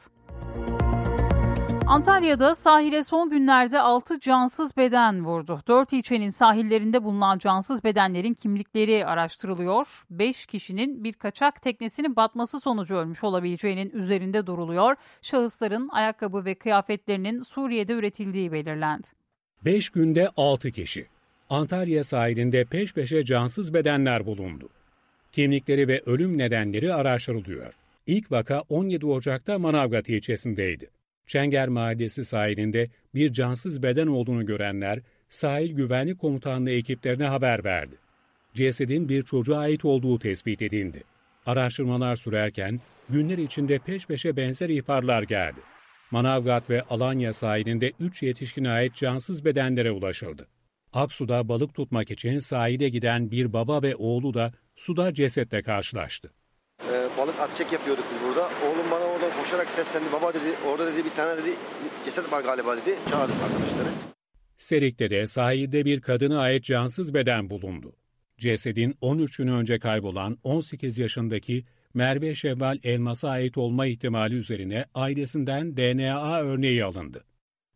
[1.88, 5.62] Antalya'da sahile son günlerde 6 cansız beden vurdu.
[5.68, 10.04] 4 ilçenin sahillerinde bulunan cansız bedenlerin kimlikleri araştırılıyor.
[10.10, 14.96] 5 kişinin bir kaçak teknesinin batması sonucu ölmüş olabileceğinin üzerinde duruluyor.
[15.22, 19.06] Şahısların ayakkabı ve kıyafetlerinin Suriye'de üretildiği belirlendi.
[19.64, 21.06] 5 günde 6 kişi.
[21.50, 24.68] Antalya sahilinde peş peşe cansız bedenler bulundu.
[25.32, 27.74] Kimlikleri ve ölüm nedenleri araştırılıyor.
[28.06, 30.95] İlk vaka 17 Ocak'ta Manavgat ilçesindeydi.
[31.26, 37.96] Çenger Mahallesi sahilinde bir cansız beden olduğunu görenler sahil güvenlik komutanlığı ekiplerine haber verdi.
[38.54, 41.04] Cesedin bir çocuğa ait olduğu tespit edildi.
[41.46, 45.60] Araştırmalar sürerken günler içinde peş peşe benzer ihbarlar geldi.
[46.10, 50.48] Manavgat ve Alanya sahilinde 3 yetişkine ait cansız bedenlere ulaşıldı.
[50.92, 56.32] Aksu'da balık tutmak için sahile giden bir baba ve oğlu da suda cesetle karşılaştı.
[57.18, 58.48] Balık at çek yapıyorduk biz burada.
[58.66, 60.06] Oğlum bana orada koşarak seslendi.
[60.12, 61.50] Baba dedi orada dedi bir tane dedi
[62.04, 62.96] ceset var galiba dedi.
[63.10, 63.88] Çağırdık arkadaşları.
[64.56, 67.92] Serik'te de sahilde bir kadına ait cansız beden bulundu.
[68.38, 75.76] Cesedin 13 gün önce kaybolan 18 yaşındaki Merve Şevval Elmas'a ait olma ihtimali üzerine ailesinden
[75.76, 77.24] DNA örneği alındı.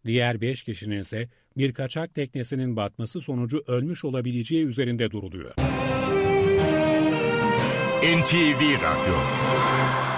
[0.05, 5.55] Diğer 5 kişinin ise bir kaçak teknesinin batması sonucu ölmüş olabileceği üzerinde duruluyor.
[8.03, 10.10] NTV Radyo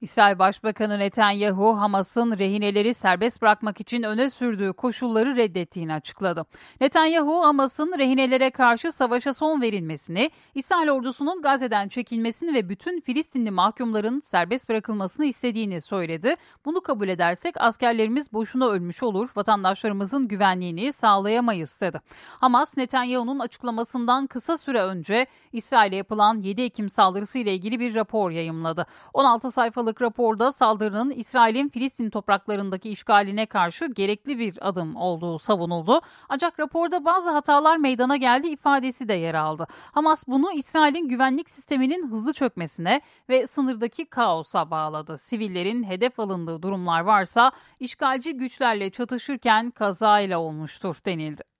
[0.00, 6.44] İsrail Başbakanı Netanyahu, Hamas'ın rehineleri serbest bırakmak için öne sürdüğü koşulları reddettiğini açıkladı.
[6.80, 14.20] Netanyahu, Hamas'ın rehinelere karşı savaşa son verilmesini, İsrail ordusunun Gazze'den çekilmesini ve bütün Filistinli mahkumların
[14.20, 16.34] serbest bırakılmasını istediğini söyledi.
[16.64, 22.00] Bunu kabul edersek askerlerimiz boşuna ölmüş olur, vatandaşlarımızın güvenliğini sağlayamayız dedi.
[22.40, 28.30] Hamas, Netanyahu'nun açıklamasından kısa süre önce İsrail'e yapılan 7 Ekim saldırısı ile ilgili bir rapor
[28.30, 28.86] yayımladı.
[29.14, 29.50] 16
[29.86, 36.00] sayfalık raporda saldırının İsrail'in Filistin topraklarındaki işgaline karşı gerekli bir adım olduğu savunuldu.
[36.28, 39.66] Ancak raporda bazı hatalar meydana geldi ifadesi de yer aldı.
[39.92, 45.18] Hamas bunu İsrail'in güvenlik sisteminin hızlı çökmesine ve sınırdaki kaosa bağladı.
[45.18, 51.55] Sivillerin hedef alındığı durumlar varsa işgalci güçlerle çatışırken kazayla olmuştur denildi.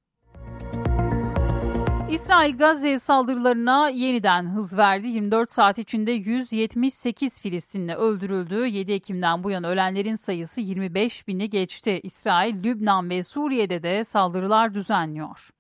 [2.11, 5.07] İsrail Gazze saldırılarına yeniden hız verdi.
[5.07, 8.67] 24 saat içinde 178 Filistinli öldürüldü.
[8.67, 12.01] 7 Ekim'den bu yana ölenlerin sayısı 25 bini geçti.
[12.03, 15.51] İsrail, Lübnan ve Suriye'de de saldırılar düzenliyor.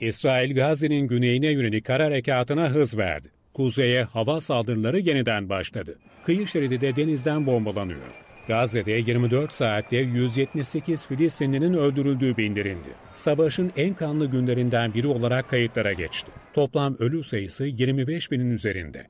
[0.00, 3.28] İsrail Gazze'nin güneyine yönelik kara harekatına hız verdi.
[3.54, 5.98] Kuzeye hava saldırıları yeniden başladı.
[6.26, 8.31] Kıyı şeridi de denizden bombalanıyor.
[8.48, 12.88] Gazze'de 24 saatte 178 Filistinlinin öldürüldüğü bildirildi.
[13.14, 16.30] Savaşın en kanlı günlerinden biri olarak kayıtlara geçti.
[16.54, 19.06] Toplam ölü sayısı 25 binin üzerinde.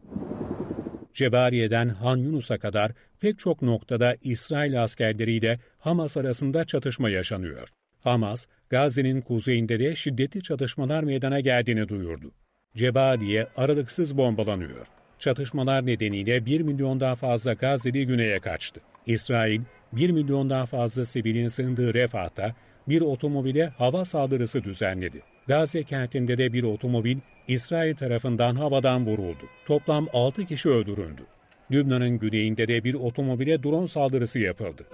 [1.14, 7.68] Cebariye'den Han Yunus'a kadar pek çok noktada İsrail askerleriyle Hamas arasında çatışma yaşanıyor.
[8.00, 12.32] Hamas, Gazze'nin kuzeyinde de şiddetli çatışmalar meydana geldiğini duyurdu.
[12.76, 14.86] Cebaliye aralıksız bombalanıyor.
[15.18, 18.80] Çatışmalar nedeniyle 1 milyondan fazla Gazze'li güneye kaçtı.
[19.06, 19.60] İsrail,
[19.92, 22.54] 1 milyondan fazla sivilin sığındığı Refah'ta
[22.88, 25.22] bir otomobile hava saldırısı düzenledi.
[25.46, 29.44] Gazze kentinde de bir otomobil İsrail tarafından havadan vuruldu.
[29.66, 31.22] Toplam 6 kişi öldürüldü.
[31.70, 34.86] Lübnan'ın güneyinde de bir otomobile drone saldırısı yapıldı.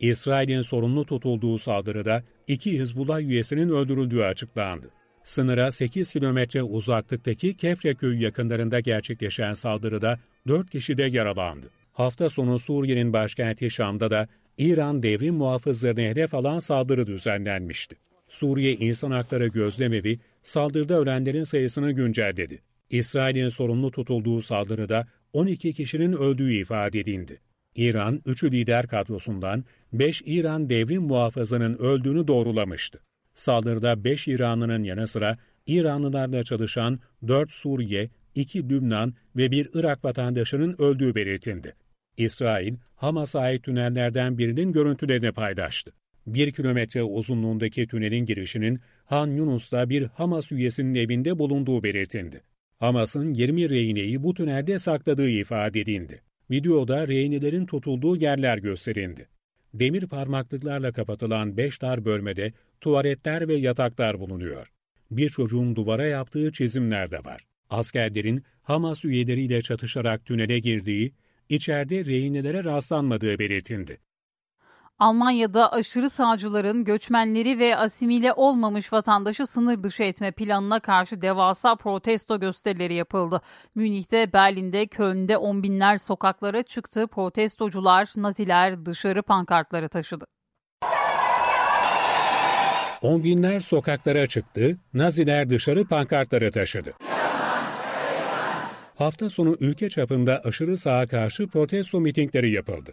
[0.00, 4.90] İsrail'in sorumlu tutulduğu saldırıda iki Hizbullah üyesinin öldürüldüğü açıklandı.
[5.24, 11.70] Sınıra 8 kilometre uzaklıktaki Kefre köyü yakınlarında gerçekleşen saldırıda 4 kişi de yaralandı.
[12.00, 17.96] Hafta sonu Suriye'nin başkenti Şam'da da İran devrim muhafızlarını hedef alan saldırı düzenlenmişti.
[18.28, 22.62] Suriye İnsan Hakları Gözlemevi saldırıda ölenlerin sayısını güncelledi.
[22.90, 27.40] İsrail'in sorumlu tutulduğu saldırıda 12 kişinin öldüğü ifade edildi.
[27.74, 33.00] İran, 3'ü lider kadrosundan 5 İran devrim muhafızının öldüğünü doğrulamıştı.
[33.34, 40.74] Saldırıda 5 İranlının yanı sıra İranlılarla çalışan 4 Suriye, 2 Lübnan ve bir Irak vatandaşının
[40.78, 41.74] öldüğü belirtildi.
[42.20, 45.92] İsrail, Hamas'a ait tünellerden birinin görüntülerini paylaştı.
[46.26, 52.42] Bir kilometre uzunluğundaki tünelin girişinin Han Yunus'ta bir Hamas üyesinin evinde bulunduğu belirtildi.
[52.78, 56.22] Hamas'ın 20 rehineyi bu tünelde sakladığı ifade edildi.
[56.50, 59.28] Videoda rehinelerin tutulduğu yerler gösterildi.
[59.74, 64.72] Demir parmaklıklarla kapatılan 5 dar bölmede tuvaletler ve yataklar bulunuyor.
[65.10, 67.40] Bir çocuğun duvara yaptığı çizimler de var.
[67.70, 71.12] Askerlerin Hamas üyeleriyle çatışarak tünele girdiği,
[71.50, 74.00] içeride rehinelere rastlanmadığı belirtildi.
[74.98, 82.40] Almanya'da aşırı sağcıların göçmenleri ve asimile olmamış vatandaşı sınır dışı etme planına karşı devasa protesto
[82.40, 83.40] gösterileri yapıldı.
[83.74, 87.06] Münih'te, Berlin'de, Köln'de on binler sokaklara çıktı.
[87.06, 90.26] Protestocular, naziler dışarı pankartları taşıdı.
[93.02, 96.94] On binler sokaklara çıktı, naziler dışarı pankartları taşıdı.
[99.00, 102.92] Hafta sonu ülke çapında aşırı sağa karşı protesto mitingleri yapıldı.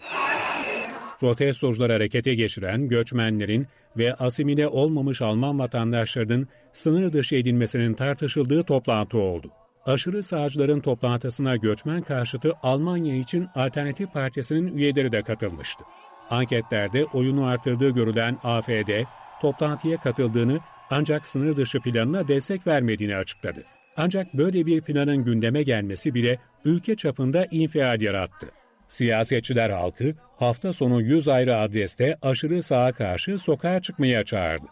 [1.20, 3.68] Protestocular harekete geçiren göçmenlerin
[3.98, 9.52] ve asimile olmamış Alman vatandaşlarının sınır dışı edilmesinin tartışıldığı toplantı oldu.
[9.86, 15.84] Aşırı sağcıların toplantısına göçmen karşıtı Almanya için Alternatif Partisi'nin üyeleri de katılmıştı.
[16.30, 19.04] Anketlerde oyunu artırdığı görülen AFD,
[19.42, 23.64] toplantıya katıldığını ancak sınır dışı planına destek vermediğini açıkladı.
[23.98, 28.48] Ancak böyle bir planın gündeme gelmesi bile ülke çapında infial yarattı.
[28.90, 34.66] Siyasetçiler halkı hafta sonu 100 ayrı adreste aşırı sağa karşı sokağa çıkmaya çağırdı.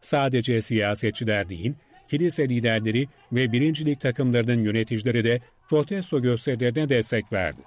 [0.00, 1.74] Sadece siyasetçiler değil,
[2.08, 7.60] kilise liderleri ve birincilik takımlarının yöneticileri de protesto gösterilerine destek verdi.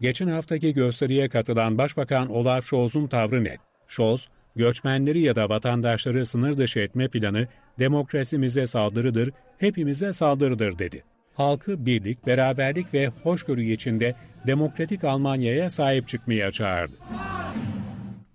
[0.00, 3.60] Geçen haftaki gösteriye katılan Başbakan Olaf Scholz'un tavrı net.
[3.88, 11.04] Scholz, göçmenleri ya da vatandaşları sınır dışı etme planı demokrasimize saldırıdır, hepimize saldırıdır dedi.
[11.34, 14.14] Halkı birlik, beraberlik ve hoşgörü içinde
[14.46, 16.94] demokratik Almanya'ya sahip çıkmaya çağırdı.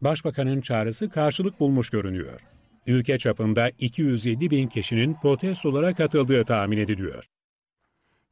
[0.01, 2.41] Başbakanın çağrısı karşılık bulmuş görünüyor.
[2.88, 7.25] Ülke çapında 207 bin kişinin protestolara katıldığı tahmin ediliyor.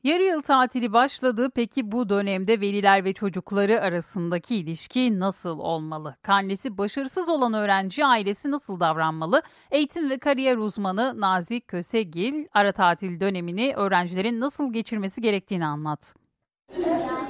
[0.04, 1.50] Yarı yıl tatili başladı.
[1.56, 6.16] Peki bu dönemde veliler ve çocukları arasındaki ilişki nasıl olmalı?
[6.22, 9.42] Karnesi başarısız olan öğrenci ailesi nasıl davranmalı?
[9.72, 16.14] Eğitim ve kariyer uzmanı Nazik Kösegil ara tatil dönemini öğrencilerin nasıl geçirmesi gerektiğini anlat.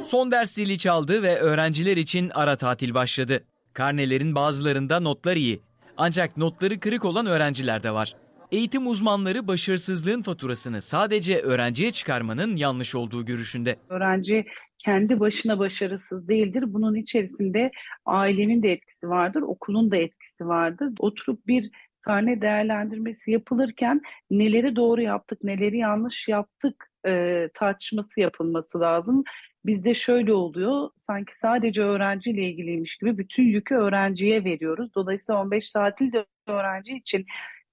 [0.05, 3.43] Son ders zili çaldı ve öğrenciler için ara tatil başladı.
[3.73, 5.61] Karnelerin bazılarında notlar iyi.
[5.97, 8.15] Ancak notları kırık olan öğrenciler de var.
[8.51, 13.75] Eğitim uzmanları başarısızlığın faturasını sadece öğrenciye çıkarmanın yanlış olduğu görüşünde.
[13.89, 14.45] Öğrenci
[14.77, 16.63] kendi başına başarısız değildir.
[16.67, 17.71] Bunun içerisinde
[18.05, 20.93] ailenin de etkisi vardır, okulun da etkisi vardır.
[20.99, 21.69] Oturup bir
[22.01, 29.23] karne değerlendirmesi yapılırken neleri doğru yaptık, neleri yanlış yaptık e, tartışması yapılması lazım.
[29.65, 34.95] Bizde şöyle oluyor, sanki sadece öğrenciyle ilgiliymiş gibi bütün yükü öğrenciye veriyoruz.
[34.95, 37.25] Dolayısıyla 15 tatil de öğrenci için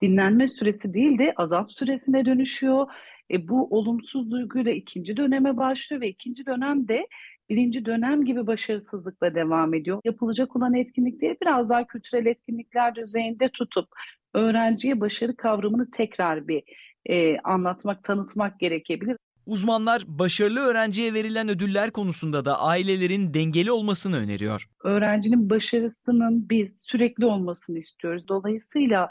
[0.02, 2.86] dinlenme süresi değil de azap süresine dönüşüyor.
[3.30, 7.06] E, bu olumsuz duyguyla ikinci döneme başlıyor ve ikinci dönemde
[7.48, 10.00] birinci dönem gibi başarısızlıkla devam ediyor.
[10.04, 13.88] Yapılacak olan etkinlikleri biraz daha kültürel etkinlikler düzeyinde tutup
[14.34, 16.62] öğrenciye başarı kavramını tekrar bir
[17.06, 19.16] e, anlatmak, tanıtmak gerekebilir.
[19.46, 24.68] Uzmanlar başarılı öğrenciye verilen ödüller konusunda da ailelerin dengeli olmasını öneriyor.
[24.84, 28.28] Öğrencinin başarısının biz sürekli olmasını istiyoruz.
[28.28, 29.08] Dolayısıyla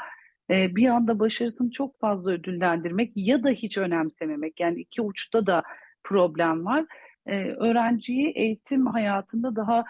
[0.52, 5.64] e, bir anda başarısını çok fazla ödüllendirmek ya da hiç önemsememek yani iki uçta da
[6.04, 6.86] problem var.
[7.26, 9.84] E, öğrenciyi eğitim hayatında daha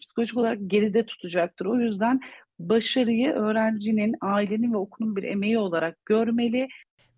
[0.00, 1.66] psikolojik olarak geride tutacaktır.
[1.66, 2.20] O yüzden
[2.58, 6.68] başarıyı öğrencinin, ailenin ve okulun bir emeği olarak görmeli.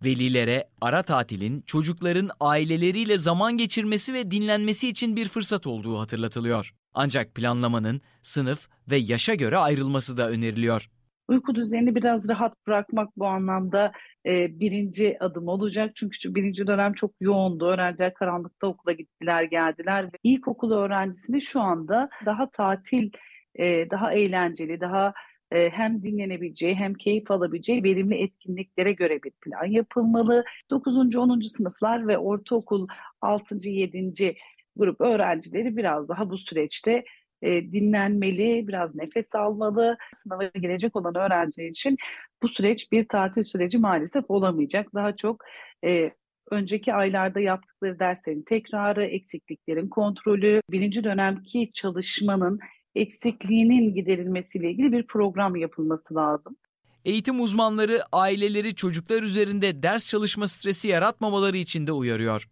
[0.05, 6.75] Velilere ara tatilin çocukların aileleriyle zaman geçirmesi ve dinlenmesi için bir fırsat olduğu hatırlatılıyor.
[6.95, 10.89] Ancak planlamanın sınıf ve yaşa göre ayrılması da öneriliyor.
[11.29, 13.93] Uyku düzenini biraz rahat bırakmak bu anlamda
[14.27, 15.97] e, birinci adım olacak.
[15.97, 17.67] Çünkü birinci dönem çok yoğundu.
[17.67, 20.05] Öğrenciler karanlıkta okula gittiler, geldiler.
[20.05, 23.11] Ve ilkokul öğrencisini şu anda daha tatil,
[23.55, 25.15] e, daha eğlenceli, daha
[25.53, 30.45] e, hem dinlenebileceği hem keyif alabileceği verimli etkinliklere göre bir plan yapılmalı.
[30.71, 31.17] 9.
[31.17, 31.49] 10.
[31.49, 32.87] sınıflar ve ortaokul
[33.21, 33.69] 6.
[33.69, 34.37] 7.
[34.77, 37.05] grup öğrencileri biraz daha bu süreçte
[37.43, 39.97] e, dinlenmeli, biraz nefes almalı.
[40.15, 41.97] Sınava girecek olan öğrenciler için
[42.43, 44.95] bu süreç bir tatil süreci maalesef olamayacak.
[44.95, 45.45] Daha çok
[45.85, 46.11] e,
[46.51, 52.59] önceki aylarda yaptıkları derslerin tekrarı, eksikliklerin kontrolü, birinci dönemki çalışmanın
[52.95, 56.57] eksikliğinin giderilmesiyle ilgili bir program yapılması lazım.
[57.05, 62.49] Eğitim uzmanları aileleri çocuklar üzerinde ders çalışma stresi yaratmamaları için de uyarıyor.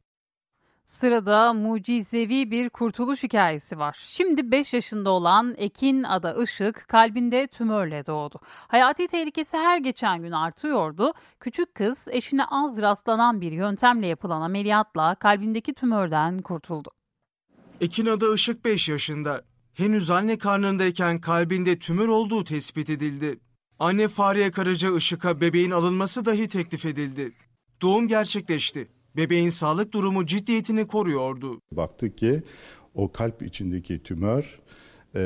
[0.86, 3.96] Sırada mucizevi bir kurtuluş hikayesi var.
[4.08, 8.40] Şimdi 5 yaşında olan Ekin Ada Işık kalbinde tümörle doğdu.
[8.44, 11.12] Hayati tehlikesi her geçen gün artıyordu.
[11.40, 16.90] Küçük kız eşine az rastlanan bir yöntemle yapılan ameliyatla kalbindeki tümörden kurtuldu.
[17.80, 19.44] Ekin Ada Işık 5 yaşında.
[19.74, 23.40] Henüz anne karnındayken kalbinde tümör olduğu tespit edildi.
[23.78, 27.32] Anne Fahriye Karaca Işık'a bebeğin alınması dahi teklif edildi.
[27.82, 28.95] Doğum gerçekleşti.
[29.16, 31.60] Bebeğin sağlık durumu ciddiyetini koruyordu.
[31.72, 32.42] Baktık ki
[32.94, 34.60] o kalp içindeki tümör
[35.14, 35.20] e,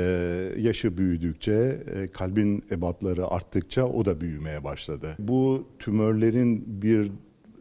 [0.59, 5.17] yaşı büyüdükçe, e, kalbin ebatları arttıkça o da büyümeye başladı.
[5.19, 7.13] Bu tümörlerin bir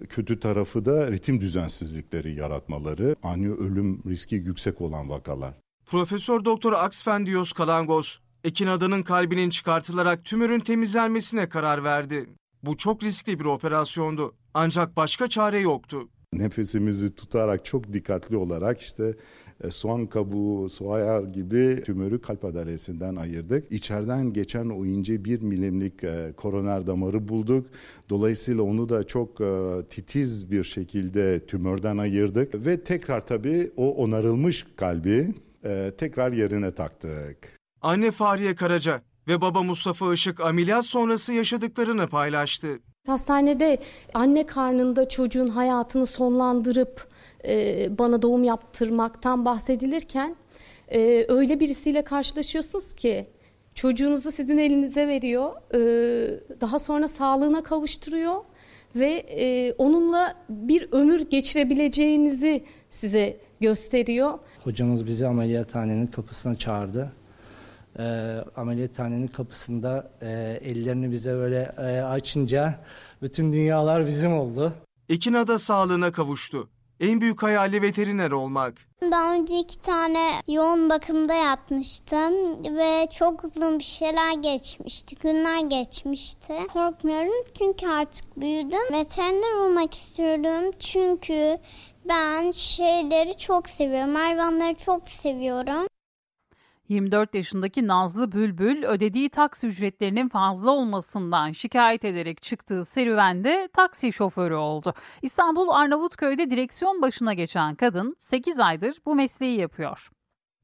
[0.10, 5.54] kötü tarafı da ritim düzensizlikleri yaratmaları, ani ölüm riski yüksek olan vakalar.
[5.86, 12.30] Profesör Doktor Aksfendios Kalangos, Ekin Ada'nın kalbinin çıkartılarak tümörün temizlenmesine karar verdi.
[12.64, 14.36] Bu çok riskli bir operasyondu.
[14.54, 16.10] Ancak başka çare yoktu.
[16.40, 19.16] Nefesimizi tutarak çok dikkatli olarak işte
[19.64, 23.72] e, soğan kabuğu, soğar gibi tümörü kalp adalesinden ayırdık.
[23.72, 27.68] İçeriden geçen o ince bir milimlik e, koroner damarı bulduk.
[28.10, 32.66] Dolayısıyla onu da çok e, titiz bir şekilde tümörden ayırdık.
[32.66, 35.34] Ve tekrar tabii o onarılmış kalbi
[35.98, 37.60] tekrar yerine taktık.
[37.82, 42.80] Anne Fahriye Karaca ve baba Mustafa Işık ameliyat sonrası yaşadıklarını paylaştı.
[43.08, 43.78] Hastanede
[44.14, 47.08] anne karnında çocuğun hayatını sonlandırıp
[47.46, 50.36] e, bana doğum yaptırmaktan bahsedilirken
[50.92, 53.28] e, öyle birisiyle karşılaşıyorsunuz ki
[53.76, 55.80] çocuğunuzu sizin elinize veriyor, e,
[56.62, 58.36] daha sonra sağlığına kavuşturuyor
[58.96, 64.40] ve e, onunla bir ömür geçirebileceğinizi size gösteriyor.
[64.64, 67.12] Hocamız bizi ameliyathanenin kapısına çağırdı.
[68.00, 68.04] E,
[68.56, 72.80] ameliyathanenin kapısında e, ellerini bize böyle e, açınca
[73.22, 74.74] bütün dünyalar bizim oldu.
[75.10, 76.70] Ekinada sağlığına kavuştu.
[77.00, 78.74] En büyük hayali veteriner olmak.
[79.12, 82.34] Daha önce iki tane yoğun bakımda yatmıştım
[82.78, 86.54] ve çok uzun bir şeyler geçmişti, günler geçmişti.
[86.74, 88.94] Korkmuyorum çünkü artık büyüdüm.
[88.94, 91.58] Veteriner olmak istiyorum çünkü
[92.06, 95.88] ben şeyleri çok seviyorum, hayvanları çok seviyorum.
[96.90, 104.54] 24 yaşındaki Nazlı Bülbül ödediği taksi ücretlerinin fazla olmasından şikayet ederek çıktığı serüvende taksi şoförü
[104.56, 104.94] oldu.
[105.22, 110.10] İstanbul Arnavutköy'de direksiyon başına geçen kadın 8 aydır bu mesleği yapıyor.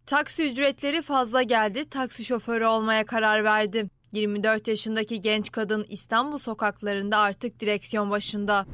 [0.05, 3.89] Taksi ücretleri fazla geldi, taksi şoförü olmaya karar verdim.
[4.11, 8.65] 24 yaşındaki genç kadın İstanbul sokaklarında artık direksiyon başında.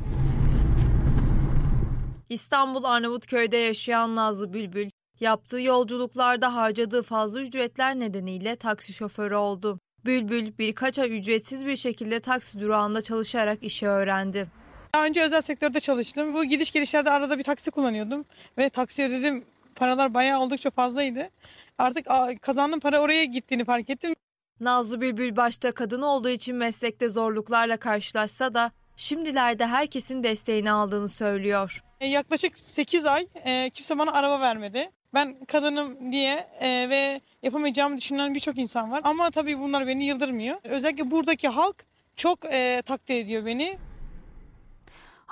[2.29, 4.89] İstanbul Arnavutköy'de yaşayan Nazlı Bülbül,
[5.21, 9.79] yaptığı yolculuklarda harcadığı fazla ücretler nedeniyle taksi şoförü oldu.
[10.05, 14.47] Bülbül birkaç ay ücretsiz bir şekilde taksi durağında çalışarak işi öğrendi.
[14.95, 16.33] Daha önce özel sektörde çalıştım.
[16.33, 18.25] Bu gidiş gelişlerde arada bir taksi kullanıyordum.
[18.57, 19.45] Ve taksi ödedim.
[19.75, 21.29] Paralar bayağı oldukça fazlaydı.
[21.77, 22.07] Artık
[22.41, 24.13] kazandığım para oraya gittiğini fark ettim.
[24.59, 31.83] Nazlı Bülbül başta kadın olduğu için meslekte zorluklarla karşılaşsa da şimdilerde herkesin desteğini aldığını söylüyor.
[31.99, 34.89] E, yaklaşık 8 ay e, kimse bana araba vermedi.
[35.13, 39.01] Ben kadınım diye e, ve yapamayacağımı düşünen birçok insan var.
[39.03, 40.57] Ama tabii bunlar beni yıldırmıyor.
[40.63, 41.85] Özellikle buradaki halk
[42.15, 43.77] çok e, takdir ediyor beni.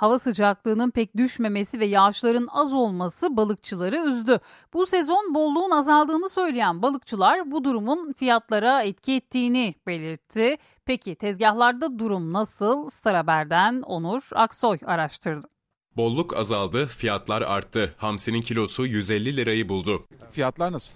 [0.00, 4.40] Hava sıcaklığının pek düşmemesi ve yağışların az olması balıkçıları üzdü.
[4.72, 10.56] Bu sezon bolluğun azaldığını söyleyen balıkçılar bu durumun fiyatlara etki ettiğini belirtti.
[10.84, 12.90] Peki tezgahlarda durum nasıl?
[12.90, 15.59] Star Haber'den Onur Aksoy araştırdı.
[15.96, 17.94] Bolluk azaldı, fiyatlar arttı.
[17.96, 20.06] Hamsinin kilosu 150 lirayı buldu.
[20.32, 20.94] Fiyatlar nasıl?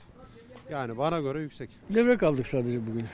[0.71, 1.71] Yani bana göre yüksek.
[1.95, 3.07] Levrek aldık sadece bugün.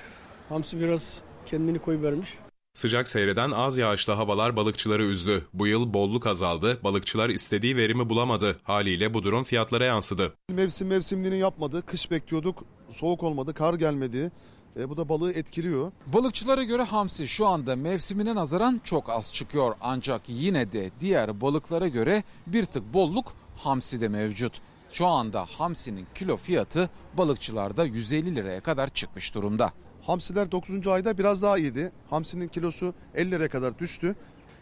[0.48, 2.28] Hamsi biraz kendini koy vermiş.
[2.74, 5.46] Sıcak seyreden az yağışlı havalar balıkçıları üzdü.
[5.54, 8.56] Bu yıl bolluk azaldı, balıkçılar istediği verimi bulamadı.
[8.62, 10.34] Haliyle bu durum fiyatlara yansıdı.
[10.52, 14.32] Mevsim mevsimliğini yapmadı, kış bekliyorduk, soğuk olmadı, kar gelmedi.
[14.76, 15.92] E, bu da balığı etkiliyor.
[16.06, 19.74] Balıkçılara göre hamsi şu anda mevsimine nazaran çok az çıkıyor.
[19.80, 24.60] Ancak yine de diğer balıklara göre bir tık bolluk hamsi de mevcut.
[24.90, 29.72] Şu anda hamsinin kilo fiyatı balıkçılarda 150 liraya kadar çıkmış durumda.
[30.02, 30.86] Hamsiler 9.
[30.86, 31.92] ayda biraz daha iyiydi.
[32.10, 34.16] Hamsinin kilosu 50 liraya kadar düştü.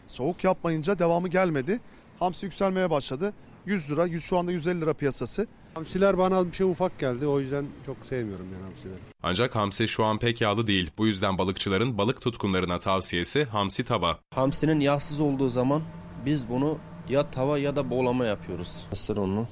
[0.07, 1.79] Soğuk yapmayınca devamı gelmedi.
[2.19, 3.33] Hamsi yükselmeye başladı.
[3.65, 5.47] 100 lira, 100 şu anda 150 lira piyasası.
[5.79, 7.27] Hamsiler bana bir şey ufak geldi.
[7.27, 8.99] O yüzden çok sevmiyorum yani hamsileri.
[9.23, 10.91] Ancak hamsi şu an pek yağlı değil.
[10.97, 14.17] Bu yüzden balıkçıların balık tutkunlarına tavsiyesi hamsi tava.
[14.35, 15.81] Hamsinin yağsız olduğu zaman
[16.25, 16.77] biz bunu
[17.09, 18.85] ya tava ya da boğlama yapıyoruz.
[18.91, 19.47] Mısır unu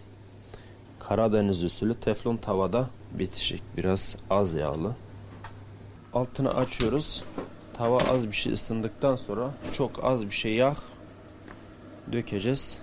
[0.99, 4.95] Karadeniz usulü teflon tavada bitişik biraz az yağlı.
[6.13, 7.23] Altını açıyoruz.
[7.73, 10.75] Tava az bir şey ısındıktan sonra çok az bir şey yağ
[12.11, 12.77] dökeceğiz.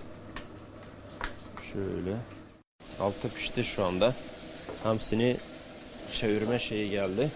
[1.73, 2.34] Şöyle.
[2.99, 4.13] Altı pişti şu anda.
[4.83, 5.37] Hamsini
[6.11, 7.29] çevirme şeyi geldi.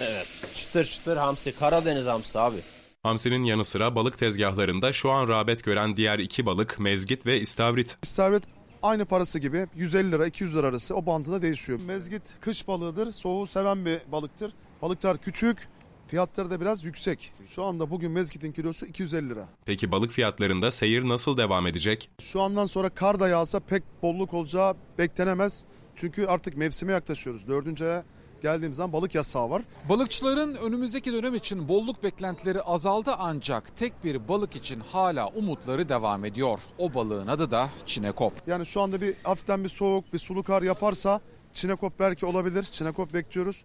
[0.00, 0.26] Evet.
[0.54, 1.52] Çıtır çıtır hamsi.
[1.52, 2.56] Karadeniz hamsi abi.
[3.02, 7.96] Hamsinin yanı sıra balık tezgahlarında şu an rağbet gören diğer iki balık mezgit ve istavrit.
[8.02, 8.44] İstavrit
[8.82, 11.80] aynı parası gibi 150 lira 200 lira arası o bandında değişiyor.
[11.86, 13.12] Mezgit kış balığıdır.
[13.12, 14.52] Soğuğu seven bir balıktır.
[14.82, 15.68] Balıklar küçük.
[16.08, 17.32] Fiyatları da biraz yüksek.
[17.46, 19.48] Şu anda bugün mezgitin kilosu 250 lira.
[19.64, 22.10] Peki balık fiyatlarında seyir nasıl devam edecek?
[22.20, 25.64] Şu andan sonra kar da yağsa pek bolluk olacağı beklenemez.
[25.96, 27.48] Çünkü artık mevsime yaklaşıyoruz.
[27.48, 28.04] Dördüncü aya
[28.42, 29.62] geldiğimiz zaman balık yasağı var.
[29.88, 36.24] Balıkçıların önümüzdeki dönem için bolluk beklentileri azaldı ancak tek bir balık için hala umutları devam
[36.24, 36.60] ediyor.
[36.78, 38.32] O balığın adı da çinekop.
[38.46, 41.20] Yani şu anda bir hafiften bir soğuk, bir sulu kar yaparsa
[41.52, 42.62] çinekop belki olabilir.
[42.62, 43.64] Çinekop bekliyoruz.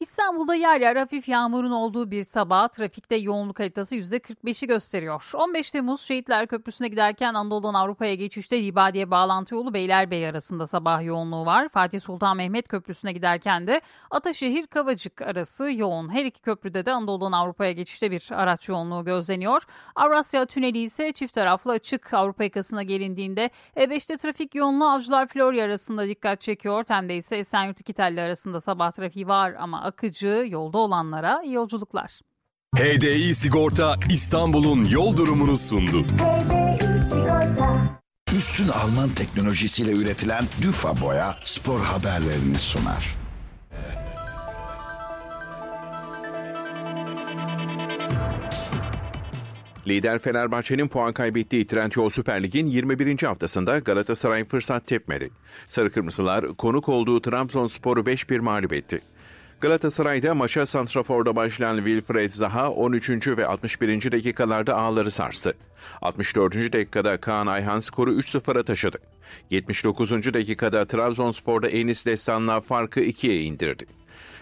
[0.00, 5.30] İstanbul'da yer yer hafif yağmurun olduğu bir sabah trafikte yoğunluk haritası %45'i gösteriyor.
[5.34, 11.46] 15 Temmuz Şehitler Köprüsü'ne giderken Anadolu'dan Avrupa'ya geçişte Libadiye bağlantı yolu Beylerbeyi arasında sabah yoğunluğu
[11.46, 11.68] var.
[11.68, 13.80] Fatih Sultan Mehmet Köprüsü'ne giderken de
[14.10, 16.14] Ataşehir Kavacık arası yoğun.
[16.14, 19.62] Her iki köprüde de Anadolu'dan Avrupa'ya geçişte bir araç yoğunluğu gözleniyor.
[19.96, 26.08] Avrasya Tüneli ise çift taraflı açık Avrupa yakasına gelindiğinde E5'te trafik yoğunluğu Avcılar Florya arasında
[26.08, 26.84] dikkat çekiyor.
[26.84, 32.20] Tem'de ise Esenyurt İkitelli arasında sabah trafiği var ama akıcı yolda olanlara iyi yolculuklar.
[32.76, 36.06] HDI Sigorta İstanbul'un yol durumunu sundu.
[38.36, 43.16] Üstün Alman teknolojisiyle üretilen Düfa Boya spor haberlerini sunar.
[49.86, 53.22] Lider Fenerbahçe'nin puan kaybettiği Trendyol Süper Lig'in 21.
[53.22, 55.30] haftasında Galatasaray fırsat tepmedi.
[55.68, 59.00] Sarı Kırmızılar konuk olduğu Trabzonspor'u 5-1 mağlup etti.
[59.60, 63.28] Galatasaray'da maça Santrafor'da başlayan Wilfred Zaha 13.
[63.28, 64.12] ve 61.
[64.12, 65.54] dakikalarda ağları sarstı.
[66.02, 66.54] 64.
[66.54, 68.98] dakikada Kaan Ayhan skoru 3-0'a taşıdı.
[69.50, 70.10] 79.
[70.10, 73.84] dakikada Trabzonspor'da Enis Destan'la farkı 2'ye indirdi.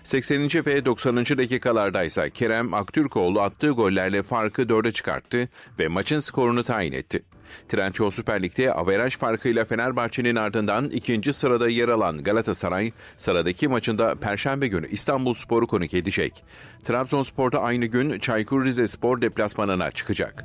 [0.03, 0.67] 80.
[0.67, 1.17] ve 90.
[1.17, 5.49] dakikalarda ise Kerem Aktürkoğlu attığı gollerle farkı 4'e çıkarttı
[5.79, 7.23] ve maçın skorunu tayin etti.
[7.69, 14.69] Trendyol Süper Lig'de averaj farkıyla Fenerbahçe'nin ardından ikinci sırada yer alan Galatasaray, sıradaki maçında Perşembe
[14.69, 16.45] günü İstanbul Spor'u konuk edecek.
[16.85, 20.45] Trabzonspor'da aynı gün Çaykur Rizespor deplasmanına çıkacak.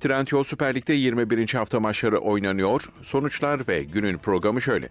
[0.00, 1.54] Trendyol Süper Lig'de 21.
[1.54, 2.82] hafta maçları oynanıyor.
[3.02, 4.88] Sonuçlar ve günün programı şöyle.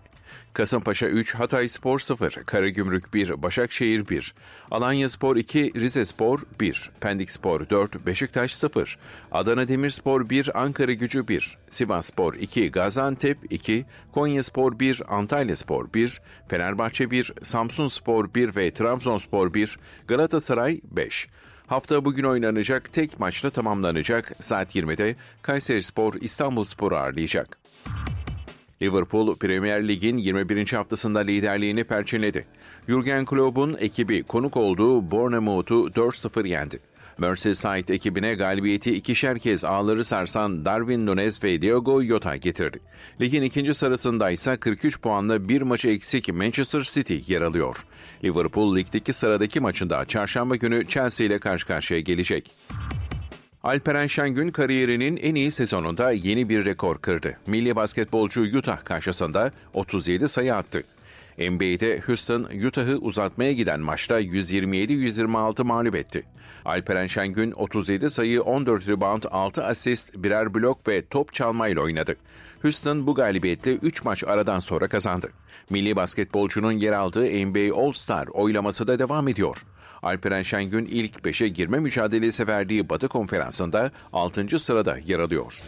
[0.53, 4.35] Kasımpaşa 3, Hatay Spor 0, Karagümrük 1, Başakşehir 1,
[4.71, 8.97] Alanya Spor 2, Rize Spor 1, Pendik Spor 4, Beşiktaş 0,
[9.31, 15.55] Adana Demirspor 1, Ankara Gücü 1, Sivas Spor 2, Gaziantep 2, Konya Spor 1, Antalya
[15.55, 21.27] Spor 1, Fenerbahçe 1, Samsun Spor 1 ve Trabzonspor 1, Galatasaray 5.
[21.67, 24.31] Hafta bugün oynanacak tek maçla tamamlanacak.
[24.39, 27.57] Saat 20'de Kayseri Spor İstanbul Spor'u ağırlayacak.
[28.83, 30.71] Liverpool Premier Lig'in 21.
[30.71, 32.45] haftasında liderliğini perçinledi.
[32.87, 36.79] Jurgen Klopp'un ekibi konuk olduğu Bournemouth'u 4-0 yendi.
[37.17, 42.79] Merseyside ekibine galibiyeti ikişer kez ağları sarsan Darwin Nunes ve Diogo Jota getirdi.
[43.21, 47.75] Ligin ikinci sırasında ise 43 puanla bir maçı eksik Manchester City yer alıyor.
[48.23, 52.51] Liverpool ligdeki sıradaki maçında çarşamba günü Chelsea ile karşı karşıya gelecek.
[53.63, 57.37] Alperen Şengün kariyerinin en iyi sezonunda yeni bir rekor kırdı.
[57.47, 60.83] Milli basketbolcu Utah karşısında 37 sayı attı.
[61.37, 66.23] NBA'de Houston, Utah'ı uzatmaya giden maçta 127-126 mağlup etti.
[66.65, 72.15] Alperen Şengün 37 sayı, 14 rebound, 6 asist, birer blok ve top çalmayla oynadı.
[72.61, 75.29] Houston bu galibiyetle 3 maç aradan sonra kazandı.
[75.69, 79.57] Milli basketbolcunun yer aldığı NBA All-Star oylaması da devam ediyor.
[80.03, 84.59] Alperen Şengün ilk 5'e girme mücadelesi verdiği Batı Konferansı'nda 6.
[84.59, 85.59] sırada yer alıyor.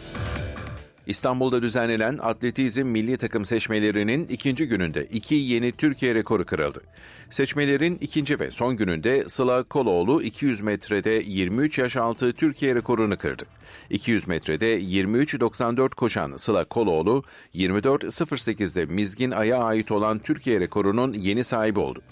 [1.06, 6.82] İstanbul'da düzenlenen atletizm milli takım seçmelerinin ikinci gününde iki yeni Türkiye rekoru kırıldı.
[7.30, 13.44] Seçmelerin ikinci ve son gününde Sıla Koloğlu 200 metrede 23 yaş altı Türkiye rekorunu kırdı.
[13.90, 17.24] 200 metrede 23.94 koşan Sıla Koloğlu
[17.54, 22.02] 24.08'de Mizgin Ay'a ait olan Türkiye rekorunun yeni sahibi oldu.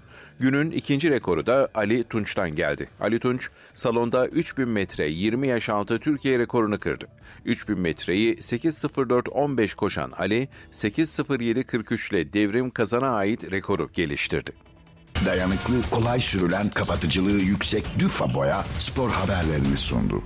[0.40, 2.88] Günün ikinci rekoru da Ali Tunç'tan geldi.
[3.00, 7.06] Ali Tunç, salonda 3000 metre 20 yaş altı Türkiye rekorunu kırdı.
[7.44, 14.50] 3000 metreyi 8.04.15 koşan Ali, 8.07.43 ile devrim kazana ait rekoru geliştirdi.
[15.26, 20.24] Dayanıklı, kolay sürülen, kapatıcılığı yüksek Düfa Boya spor haberlerini sundu.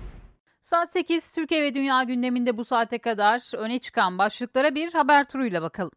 [0.62, 5.62] Saat 8 Türkiye ve Dünya gündeminde bu saate kadar öne çıkan başlıklara bir haber turuyla
[5.62, 5.92] bakalım.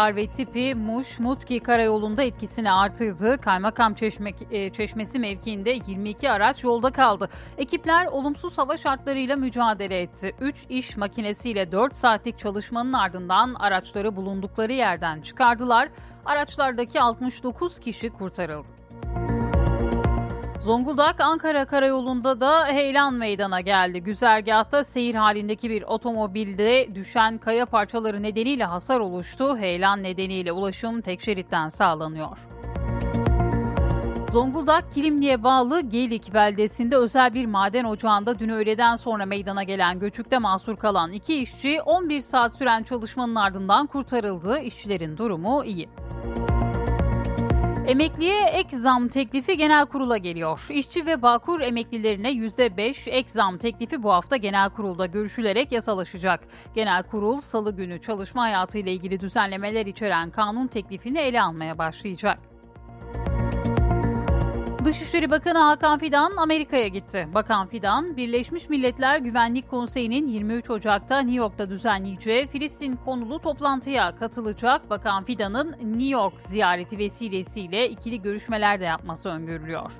[0.00, 3.38] Kar ve tipi Muş Mutki karayolunda etkisini artırdı.
[3.38, 7.28] Kaymakam Çeşme, e, Çeşmesi mevkiinde 22 araç yolda kaldı.
[7.58, 10.34] Ekipler olumsuz hava şartlarıyla mücadele etti.
[10.40, 15.88] 3 iş makinesiyle 4 saatlik çalışmanın ardından araçları bulundukları yerden çıkardılar.
[16.24, 18.79] Araçlardaki 69 kişi kurtarıldı.
[20.64, 24.00] Zonguldak Ankara karayolunda da heyelan meydana geldi.
[24.00, 29.58] Güzergahta seyir halindeki bir otomobilde düşen kaya parçaları nedeniyle hasar oluştu.
[29.58, 32.38] Heyelan nedeniyle ulaşım tek şeritten sağlanıyor.
[34.32, 40.38] Zonguldak Kilimli'ye bağlı Gelik beldesinde özel bir maden ocağında dün öğleden sonra meydana gelen göçükte
[40.38, 44.58] mahsur kalan iki işçi 11 saat süren çalışmanın ardından kurtarıldı.
[44.58, 45.88] İşçilerin durumu iyi.
[47.90, 50.66] Emekliye ek zam teklifi genel kurula geliyor.
[50.70, 56.40] İşçi ve Bağkur emeklilerine %5 ek zam teklifi bu hafta genel kurulda görüşülerek yasalaşacak.
[56.74, 62.49] Genel kurul salı günü çalışma hayatı ile ilgili düzenlemeler içeren kanun teklifini ele almaya başlayacak.
[64.90, 67.28] Dışişleri Bakanı Hakan Fidan Amerika'ya gitti.
[67.34, 74.90] Bakan Fidan, Birleşmiş Milletler Güvenlik Konseyi'nin 23 Ocak'ta New York'ta düzenleyeceği Filistin konulu toplantıya katılacak.
[74.90, 79.92] Bakan Fidan'ın New York ziyareti vesilesiyle ikili görüşmeler de yapması öngörülüyor.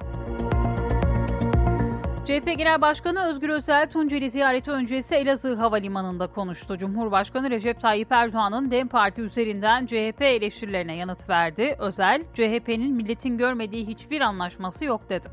[2.30, 6.78] CHP Genel Başkanı Özgür Özel, Tunceli ziyareti öncesi Elazığ Havalimanı'nda konuştu.
[6.78, 11.76] Cumhurbaşkanı Recep Tayyip Erdoğan'ın DEM Parti üzerinden CHP eleştirilerine yanıt verdi.
[11.78, 15.28] Özel, CHP'nin milletin görmediği hiçbir anlaşması yok dedi.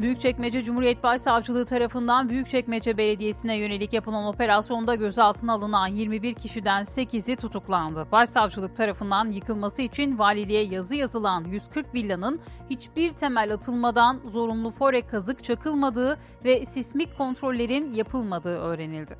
[0.00, 8.06] Büyükçekmece Cumhuriyet Başsavcılığı tarafından Büyükçekmece Belediyesi'ne yönelik yapılan operasyonda gözaltına alınan 21 kişiden 8'i tutuklandı.
[8.12, 12.40] Başsavcılık tarafından yıkılması için valiliğe yazı yazılan 140 villanın
[12.70, 19.16] hiçbir temel atılmadan zorunlu fore kazık çakılmadığı ve sismik kontrollerin yapılmadığı öğrenildi.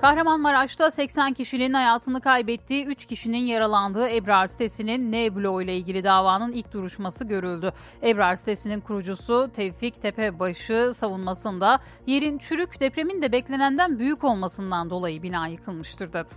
[0.00, 6.72] Kahramanmaraş'ta 80 kişinin hayatını kaybettiği 3 kişinin yaralandığı Ebrar sitesinin Neblo ile ilgili davanın ilk
[6.72, 7.72] duruşması görüldü.
[8.02, 15.46] Ebrar sitesinin kurucusu Tevfik Tepebaşı savunmasında yerin çürük depremin de beklenenden büyük olmasından dolayı bina
[15.46, 16.30] yıkılmıştır dedi.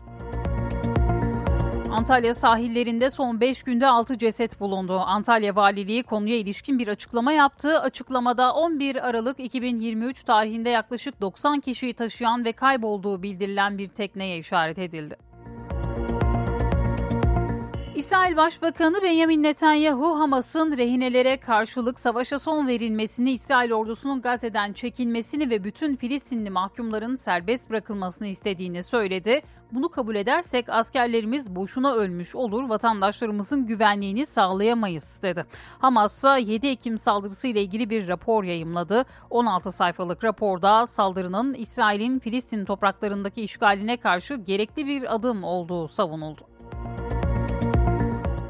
[1.91, 4.99] Antalya sahillerinde son 5 günde 6 ceset bulundu.
[4.99, 7.79] Antalya Valiliği konuya ilişkin bir açıklama yaptı.
[7.79, 14.79] Açıklamada 11 Aralık 2023 tarihinde yaklaşık 90 kişiyi taşıyan ve kaybolduğu bildirilen bir tekneye işaret
[14.79, 15.15] edildi.
[18.01, 25.63] İsrail Başbakanı Benjamin Netanyahu, Hamas'ın rehinelere karşılık savaşa son verilmesini, İsrail ordusunun Gazze'den çekilmesini ve
[25.63, 29.41] bütün Filistinli mahkumların serbest bırakılmasını istediğini söyledi.
[29.71, 35.45] Bunu kabul edersek askerlerimiz boşuna ölmüş olur, vatandaşlarımızın güvenliğini sağlayamayız dedi.
[35.79, 39.05] Hamas ise 7 Ekim saldırısı ile ilgili bir rapor yayımladı.
[39.29, 46.50] 16 sayfalık raporda saldırının İsrail'in Filistin topraklarındaki işgaline karşı gerekli bir adım olduğu savunuldu.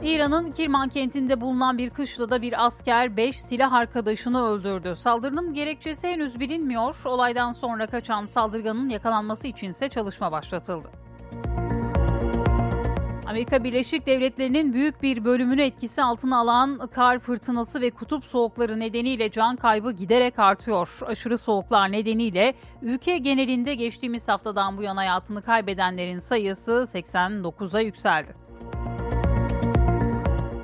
[0.04, 4.96] İran'ın Kirman kentinde bulunan bir kışlada bir asker 5 silah arkadaşını öldürdü.
[4.96, 6.96] Saldırının gerekçesi henüz bilinmiyor.
[7.06, 10.88] Olaydan sonra kaçan saldırganın yakalanması içinse çalışma başlatıldı.
[13.28, 19.32] Amerika Birleşik Devletleri'nin büyük bir bölümünü etkisi altına alan kar fırtınası ve kutup soğukları nedeniyle
[19.32, 21.00] can kaybı giderek artıyor.
[21.06, 28.51] Aşırı soğuklar nedeniyle ülke genelinde geçtiğimiz haftadan bu yana hayatını kaybedenlerin sayısı 89'a yükseldi.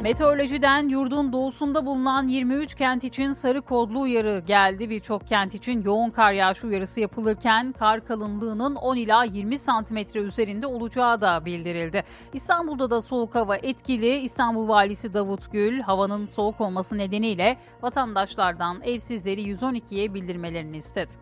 [0.02, 4.90] Meteorolojiden yurdun doğusunda bulunan 23 kent için sarı kodlu uyarı geldi.
[4.90, 10.68] Birçok kent için yoğun kar yağışı uyarısı yapılırken kar kalınlığının 10 ila 20 santimetre üzerinde
[10.68, 12.04] olacağı da bildirildi.
[12.34, 14.20] İstanbul'da da soğuk hava etkili.
[14.20, 21.14] İstanbul Valisi Davut Gül havanın soğuk olması nedeniyle vatandaşlardan evsizleri 112'ye bildirmelerini istedi.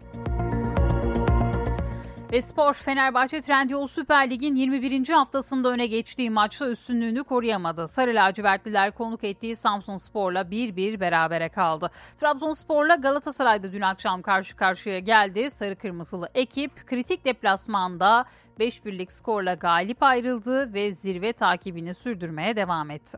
[2.36, 5.10] Ve spor Fenerbahçe Trendyol Süper Lig'in 21.
[5.10, 7.88] haftasında öne geçtiği maçta üstünlüğünü koruyamadı.
[7.88, 11.92] Sarı lacivertliler konuk ettiği Samsun Spor'la 1-1 berabere kaldı.
[12.20, 15.52] Trabzonspor'la Galatasaray'da dün akşam karşı karşıya geldi.
[15.52, 18.26] Sarı kırmızılı ekip kritik deplasmanda
[18.60, 23.18] 5-1'lik skorla galip ayrıldı ve zirve takibini sürdürmeye devam etti.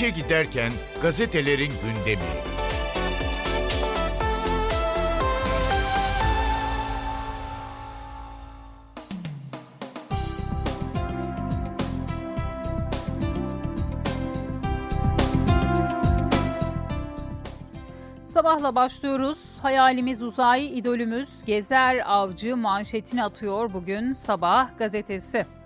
[0.00, 0.72] İşe giderken
[1.02, 2.22] gazetelerin gündemi.
[18.24, 19.38] Sabahla başlıyoruz.
[19.62, 25.59] Hayalimiz uzay, idolümüz Gezer Avcı manşetini atıyor bugün Sabah gazetesi.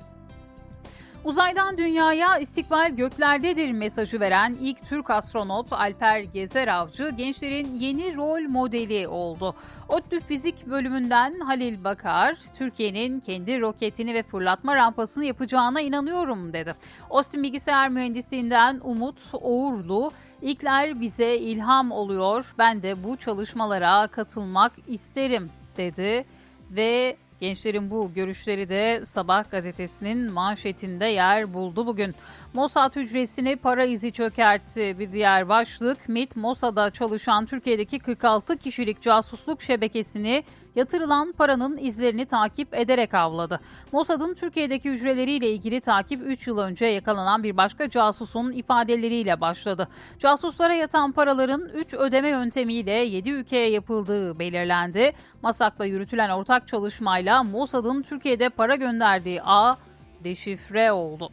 [1.25, 8.49] Uzaydan dünyaya istikbal göklerdedir mesajı veren ilk Türk astronot Alper Gezer Avcı gençlerin yeni rol
[8.49, 9.55] modeli oldu.
[9.89, 16.75] ODTÜ Fizik bölümünden Halil Bakar, Türkiye'nin kendi roketini ve fırlatma rampasını yapacağına inanıyorum dedi.
[17.11, 20.13] Austin Bilgisayar Mühendisliğinden Umut Oğurlu,
[20.43, 22.55] İlkler bize ilham oluyor.
[22.59, 26.25] Ben de bu çalışmalara katılmak isterim dedi
[26.71, 32.15] ve Gençlerin bu görüşleri de Sabah gazetesinin manşetinde yer buldu bugün.
[32.55, 34.99] Mossad hücresini para izi çökertti.
[34.99, 40.45] Bir diğer başlık MIT Mossad'a çalışan Türkiye'deki 46 kişilik casusluk şebekesini
[40.77, 43.61] yatırılan paranın izlerini takip ederek avladı.
[43.93, 49.89] Mossad'ın Türkiye'deki hücreleriyle ilgili takip 3 yıl önce yakalanan bir başka casusun ifadeleriyle başladı.
[50.19, 55.13] Casuslara yatan paraların 3 ödeme yöntemiyle 7 ülkeye yapıldığı belirlendi.
[55.43, 59.77] Masak'la yürütülen ortak çalışmayla Mossad'ın Türkiye'de para gönderdiği ağ
[60.25, 61.31] deşifre oldu.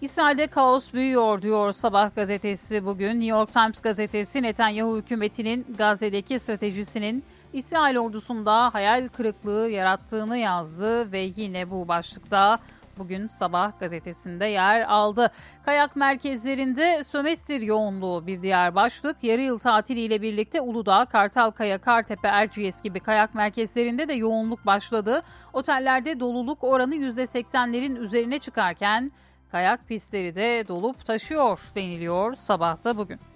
[0.00, 3.08] İsrail'de kaos büyüyor diyor Sabah gazetesi bugün.
[3.08, 7.24] New York Times gazetesi Netanyahu hükümetinin Gazze'deki stratejisinin
[7.54, 12.58] İsrail ordusunda hayal kırıklığı yarattığını yazdı ve yine bu başlıkta
[12.98, 15.30] bugün Sabah gazetesinde yer aldı.
[15.64, 19.16] Kayak merkezlerinde sömestr yoğunluğu bir diğer başlık.
[19.24, 25.22] Yarı yıl tatiliyle birlikte Uludağ, Kartalkaya, Kartepe, Erciyes gibi kayak merkezlerinde de yoğunluk başladı.
[25.52, 29.12] Otellerde doluluk oranı %80'lerin üzerine çıkarken
[29.50, 33.33] kayak pistleri de dolup taşıyor deniliyor sabahta bugün.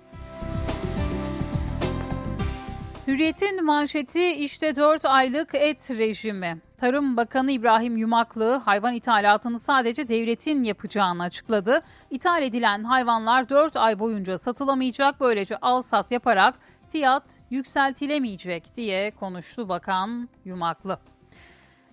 [3.09, 6.61] Hürriyet'in manşeti işte 4 aylık et rejimi.
[6.78, 11.82] Tarım Bakanı İbrahim Yumaklı hayvan ithalatını sadece devletin yapacağını açıkladı.
[12.11, 16.54] İthal edilen hayvanlar 4 ay boyunca satılamayacak böylece al sat yaparak
[16.92, 20.98] fiyat yükseltilemeyecek diye konuştu Bakan Yumaklı.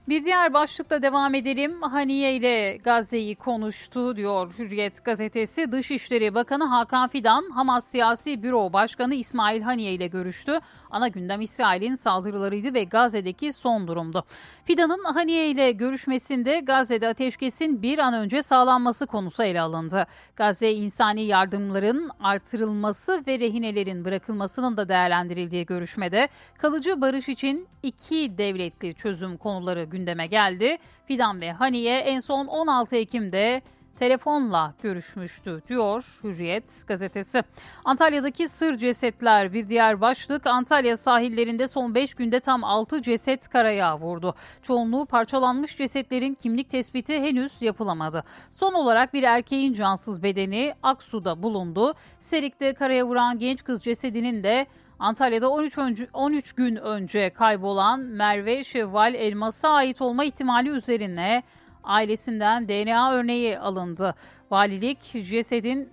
[0.09, 1.81] Bir diğer başlıkla devam edelim.
[1.81, 5.71] Haniye ile Gazze'yi konuştu diyor Hürriyet gazetesi.
[5.71, 10.59] Dışişleri Bakanı Hakan Fidan, Hamas Siyasi Büro Başkanı İsmail Haniye ile görüştü.
[10.91, 14.23] Ana gündem İsrail'in saldırılarıydı ve Gazze'deki son durumdu.
[14.65, 20.07] Fidan'ın Haniye ile görüşmesinde Gazze'de ateşkesin bir an önce sağlanması konusu ele alındı.
[20.35, 28.93] Gazze insani yardımların artırılması ve rehinelerin bırakılmasının da değerlendirildiği görüşmede kalıcı barış için iki devletli
[28.93, 30.77] çözüm konuları gündeme geldi.
[31.05, 33.61] Fidan ve Haniye en son 16 Ekim'de
[33.95, 37.43] telefonla görüşmüştü diyor Hürriyet gazetesi.
[37.85, 40.47] Antalya'daki sır cesetler bir diğer başlık.
[40.47, 44.35] Antalya sahillerinde son 5 günde tam 6 ceset karaya vurdu.
[44.61, 48.23] Çoğunluğu parçalanmış cesetlerin kimlik tespiti henüz yapılamadı.
[48.51, 51.93] Son olarak bir erkeğin cansız bedeni Aksu'da bulundu.
[52.19, 54.67] Serik'te karaya vuran genç kız cesedinin de
[54.99, 61.43] Antalya'da 13, önce, 13 gün önce kaybolan Merve Şevval Elmas'a ait olma ihtimali üzerine
[61.83, 64.15] ailesinden DNA örneği alındı.
[64.51, 65.89] Valilik cesedin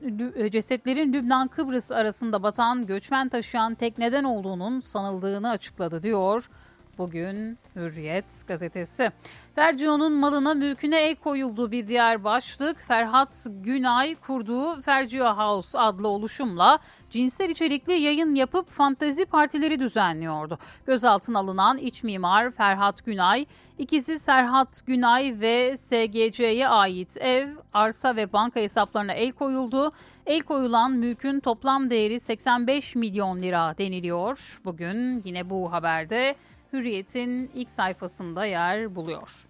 [0.52, 6.50] cesetlerin Lübnan Kıbrıs arasında batan göçmen taşıyan tekneden olduğunun sanıldığını açıkladı diyor.
[6.98, 9.10] Bugün Hürriyet gazetesi.
[9.54, 16.78] Fercion'un malına mülküne el koyulduğu bir diğer başlık Ferhat Günay kurduğu Fercio House adlı oluşumla
[17.10, 20.58] cinsel içerikli yayın yapıp fantezi partileri düzenliyordu.
[20.86, 23.46] Gözaltına alınan iç mimar Ferhat Günay,
[23.78, 29.92] ikizi Serhat Günay ve SGC'ye ait ev, arsa ve banka hesaplarına el koyuldu.
[30.26, 34.60] El koyulan mülkün toplam değeri 85 milyon lira deniliyor.
[34.64, 36.36] Bugün yine bu haberde
[36.72, 39.46] Hürriyet'in ilk sayfasında yer buluyor.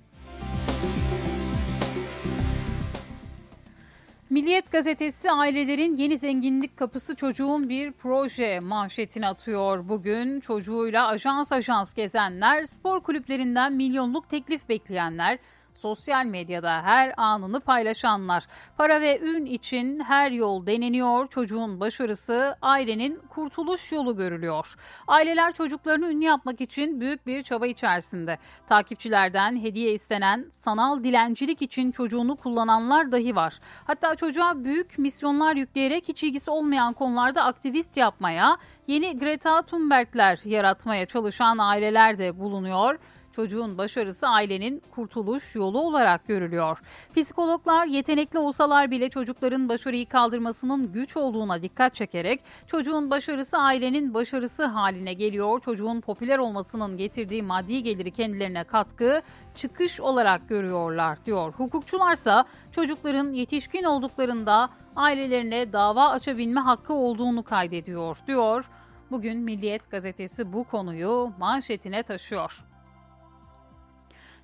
[4.30, 10.40] Milliyet gazetesi ailelerin yeni zenginlik kapısı çocuğun bir proje manşetini atıyor bugün.
[10.40, 15.38] Çocuğuyla ajans ajans gezenler, spor kulüplerinden milyonluk teklif bekleyenler,
[15.82, 18.46] sosyal medyada her anını paylaşanlar.
[18.76, 21.28] Para ve ün için her yol deneniyor.
[21.28, 24.74] Çocuğun başarısı ailenin kurtuluş yolu görülüyor.
[25.08, 28.38] Aileler çocuklarını ünlü yapmak için büyük bir çaba içerisinde.
[28.66, 33.60] Takipçilerden hediye istenen sanal dilencilik için çocuğunu kullananlar dahi var.
[33.86, 38.56] Hatta çocuğa büyük misyonlar yükleyerek hiç ilgisi olmayan konularda aktivist yapmaya,
[38.86, 42.98] yeni Greta Thunberg'ler yaratmaya çalışan aileler de bulunuyor.
[43.32, 46.78] Çocuğun başarısı ailenin kurtuluş yolu olarak görülüyor.
[47.16, 54.64] Psikologlar yetenekli olsalar bile çocukların başarıyı kaldırmasının güç olduğuna dikkat çekerek çocuğun başarısı ailenin başarısı
[54.64, 55.60] haline geliyor.
[55.60, 59.22] Çocuğun popüler olmasının getirdiği maddi geliri kendilerine katkı,
[59.54, 61.52] çıkış olarak görüyorlar diyor.
[61.52, 68.70] Hukukçularsa çocukların yetişkin olduklarında ailelerine dava açabilme hakkı olduğunu kaydediyor diyor.
[69.10, 72.71] Bugün Milliyet gazetesi bu konuyu manşetine taşıyor.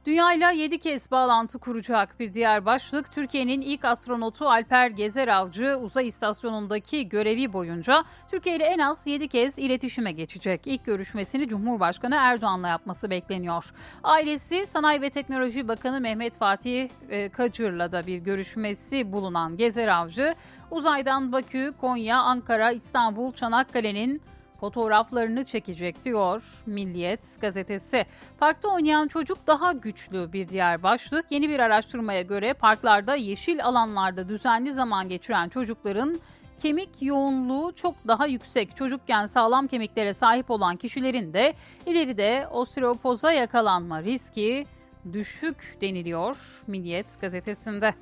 [0.06, 5.76] Dünya ile 7 kez bağlantı kuracak bir diğer başlık Türkiye'nin ilk astronotu Alper Gezer Avcı
[5.82, 10.60] uzay istasyonundaki görevi boyunca Türkiye ile en az 7 kez iletişime geçecek.
[10.64, 13.72] İlk görüşmesini Cumhurbaşkanı Erdoğan'la yapması bekleniyor.
[14.04, 20.34] Ailesi Sanayi ve Teknoloji Bakanı Mehmet Fatih e, Kacır'la da bir görüşmesi bulunan Gezer Avcı
[20.70, 24.22] uzaydan Bakü, Konya, Ankara, İstanbul, Çanakkale'nin
[24.60, 28.06] fotoğraflarını çekecek diyor Milliyet gazetesi.
[28.38, 31.26] Parkta oynayan çocuk daha güçlü bir diğer başlık.
[31.30, 36.20] Yeni bir araştırmaya göre parklarda yeşil alanlarda düzenli zaman geçiren çocukların
[36.62, 38.76] kemik yoğunluğu çok daha yüksek.
[38.76, 41.54] Çocukken sağlam kemiklere sahip olan kişilerin de
[41.86, 44.66] ileride osteoporoza yakalanma riski
[45.12, 47.94] düşük deniliyor Milliyet gazetesinde.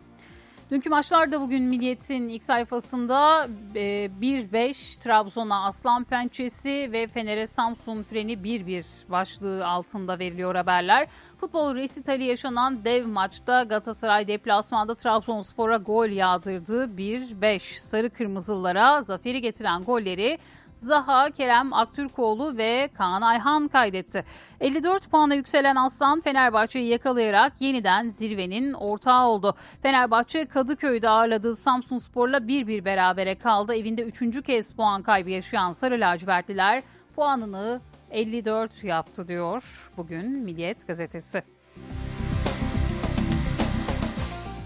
[0.70, 8.32] Dünkü maçlarda bugün Milliyet'in ilk sayfasında 1-5 e, Trabzon'a Aslan Pençesi ve Fener'e Samsun Freni
[8.32, 11.08] 1-1 başlığı altında veriliyor haberler.
[11.40, 16.84] Futbol resitali yaşanan dev maçta Galatasaray deplasmanda Trabzonspor'a gol yağdırdı.
[16.84, 20.38] 1-5 Sarı Kırmızılılara zaferi getiren golleri
[20.86, 24.24] Zaha, Kerem Aktürkoğlu ve Kaan Ayhan kaydetti.
[24.60, 29.54] 54 puana yükselen Aslan Fenerbahçe'yi yakalayarak yeniden zirvenin ortağı oldu.
[29.82, 33.74] Fenerbahçe Kadıköy'de ağırladığı Samsun Spor'la 1-1 berabere kaldı.
[33.74, 34.42] Evinde 3.
[34.42, 36.82] kez puan kaybı yaşayan Sarı Lacivertliler
[37.16, 37.80] puanını
[38.10, 41.42] 54 yaptı diyor bugün Milliyet gazetesi.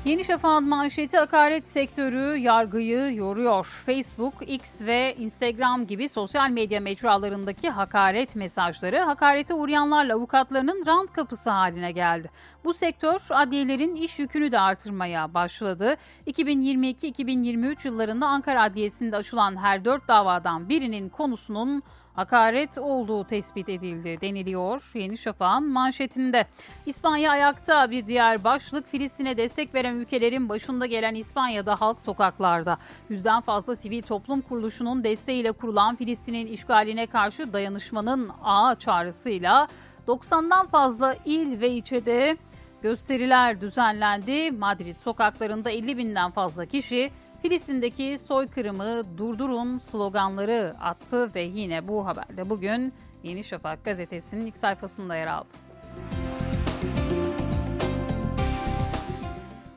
[0.04, 3.82] Yeni Şafak'ın manşeti hakaret sektörü yargıyı yoruyor.
[3.86, 11.50] Facebook, X ve Instagram gibi sosyal medya mecralarındaki hakaret mesajları hakarete uğrayanlarla avukatlarının rant kapısı
[11.50, 12.30] haline geldi.
[12.64, 15.96] Bu sektör adliyelerin iş yükünü de artırmaya başladı.
[16.26, 21.82] 2022-2023 yıllarında Ankara Adliyesi'nde açılan her dört davadan birinin konusunun
[22.14, 26.46] hakaret olduğu tespit edildi deniliyor Yeni Şafak'ın manşetinde.
[26.86, 32.78] İspanya ayakta bir diğer başlık Filistin'e destek veren ülkelerin başında gelen İspanya'da halk sokaklarda.
[33.08, 39.68] Yüzden fazla sivil toplum kuruluşunun desteğiyle kurulan Filistin'in işgaline karşı dayanışmanın ağa çağrısıyla
[40.08, 42.36] 90'dan fazla il ve ilçede
[42.82, 44.50] gösteriler düzenlendi.
[44.50, 47.10] Madrid sokaklarında 50 binden fazla kişi
[47.42, 55.16] Filistin'deki soykırımı durdurun sloganları attı ve yine bu haberde bugün Yeni Şafak gazetesinin ilk sayfasında
[55.16, 55.54] yer aldı.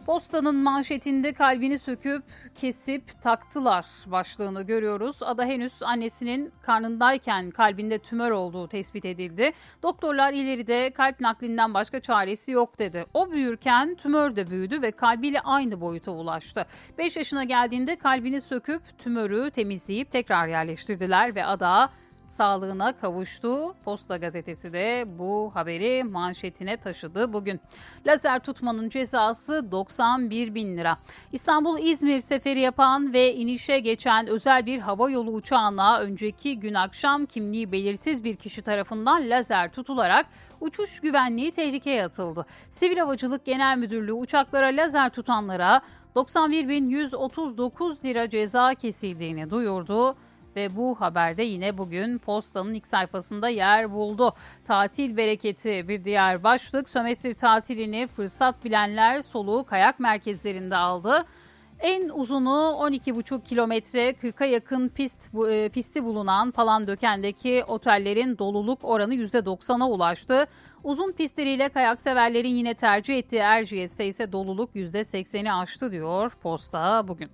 [0.05, 2.23] Postanın manşetinde kalbini söküp
[2.55, 5.23] kesip taktılar başlığını görüyoruz.
[5.23, 9.51] Ada henüz annesinin karnındayken kalbinde tümör olduğu tespit edildi.
[9.83, 13.05] Doktorlar ileride kalp naklinden başka çaresi yok dedi.
[13.13, 16.65] O büyürken tümör de büyüdü ve kalbiyle aynı boyuta ulaştı.
[16.97, 21.89] 5 yaşına geldiğinde kalbini söküp tümörü temizleyip tekrar yerleştirdiler ve Ada
[22.34, 23.75] sağlığına kavuştu.
[23.86, 27.59] Posta gazetesi de bu haberi manşetine taşıdı bugün.
[28.07, 30.97] Lazer tutmanın cezası 91 bin lira.
[31.31, 37.71] İstanbul-İzmir seferi yapan ve inişe geçen özel bir hava yolu uçağına önceki gün akşam kimliği
[37.71, 40.25] belirsiz bir kişi tarafından lazer tutularak
[40.61, 42.45] uçuş güvenliği tehlikeye atıldı.
[42.69, 45.81] Sivil Havacılık Genel Müdürlüğü uçaklara lazer tutanlara
[46.15, 50.15] 91.139 lira ceza kesildiğini duyurdu
[50.55, 54.33] ve bu haberde yine bugün postanın ilk sayfasında yer buldu.
[54.65, 56.89] Tatil bereketi bir diğer başlık.
[56.89, 61.25] Sömestr tatilini fırsat bilenler soluğu kayak merkezlerinde aldı.
[61.79, 69.87] En uzunu 12,5 kilometre 40'a yakın pist e, pisti bulunan Palandöken'deki otellerin doluluk oranı %90'a
[69.87, 70.47] ulaştı.
[70.83, 77.29] Uzun pistleriyle kayak severlerin yine tercih ettiği Erciyes'te ise doluluk %80'i aştı diyor posta bugün.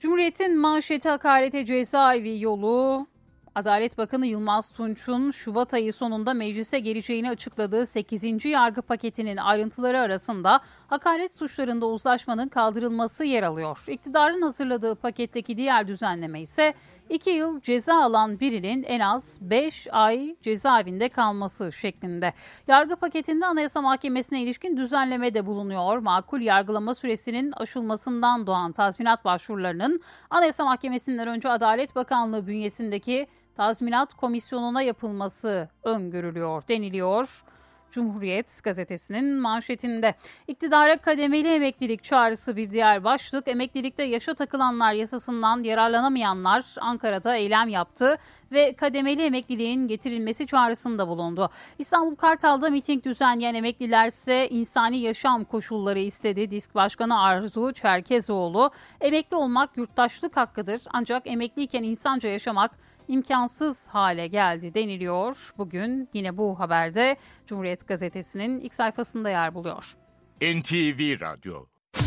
[0.00, 3.06] Cumhuriyet'in manşeti hakarete cezaevi yolu
[3.54, 8.44] Adalet Bakanı Yılmaz Tunç'un Şubat ayı sonunda meclise geleceğini açıkladığı 8.
[8.44, 13.84] yargı paketinin ayrıntıları arasında hakaret suçlarında uzlaşmanın kaldırılması yer alıyor.
[13.88, 16.74] İktidarın hazırladığı paketteki diğer düzenleme ise
[17.10, 22.32] 2 yıl ceza alan birinin en az 5 ay cezaevinde kalması şeklinde.
[22.68, 25.98] Yargı paketinde Anayasa Mahkemesi'ne ilişkin düzenleme de bulunuyor.
[25.98, 30.00] Makul yargılama süresinin aşılmasından doğan tazminat başvurularının
[30.30, 37.42] Anayasa Mahkemesi'nden önce Adalet Bakanlığı bünyesindeki tazminat komisyonuna yapılması öngörülüyor deniliyor.
[37.90, 40.14] Cumhuriyet gazetesinin manşetinde.
[40.48, 43.48] İktidara kademeli emeklilik çağrısı bir diğer başlık.
[43.48, 48.18] Emeklilikte yaşa takılanlar yasasından yararlanamayanlar Ankara'da eylem yaptı
[48.52, 51.50] ve kademeli emekliliğin getirilmesi çağrısında bulundu.
[51.78, 56.50] İstanbul Kartal'da miting düzenleyen emekliler ise insani yaşam koşulları istedi.
[56.50, 58.70] Disk Başkanı Arzu Çerkezoğlu,
[59.00, 62.70] emekli olmak yurttaşlık hakkıdır ancak emekliyken insanca yaşamak
[63.08, 65.52] imkansız hale geldi deniliyor.
[65.58, 69.94] Bugün yine bu haberde Cumhuriyet Gazetesi'nin ilk sayfasında yer buluyor.
[70.42, 71.54] NTV Radyo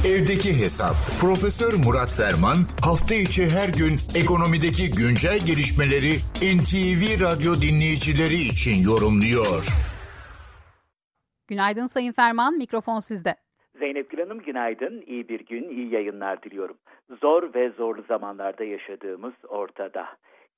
[0.08, 6.14] Evdeki Hesap Profesör Murat Ferman hafta içi her gün ekonomideki güncel gelişmeleri
[6.56, 9.64] NTV Radyo dinleyicileri için yorumluyor.
[11.48, 13.36] Günaydın Sayın Ferman, mikrofon sizde.
[13.80, 16.78] Zeynep Gül Hanım günaydın, iyi bir gün, iyi yayınlar diliyorum.
[17.22, 20.08] Zor ve zorlu zamanlarda yaşadığımız ortada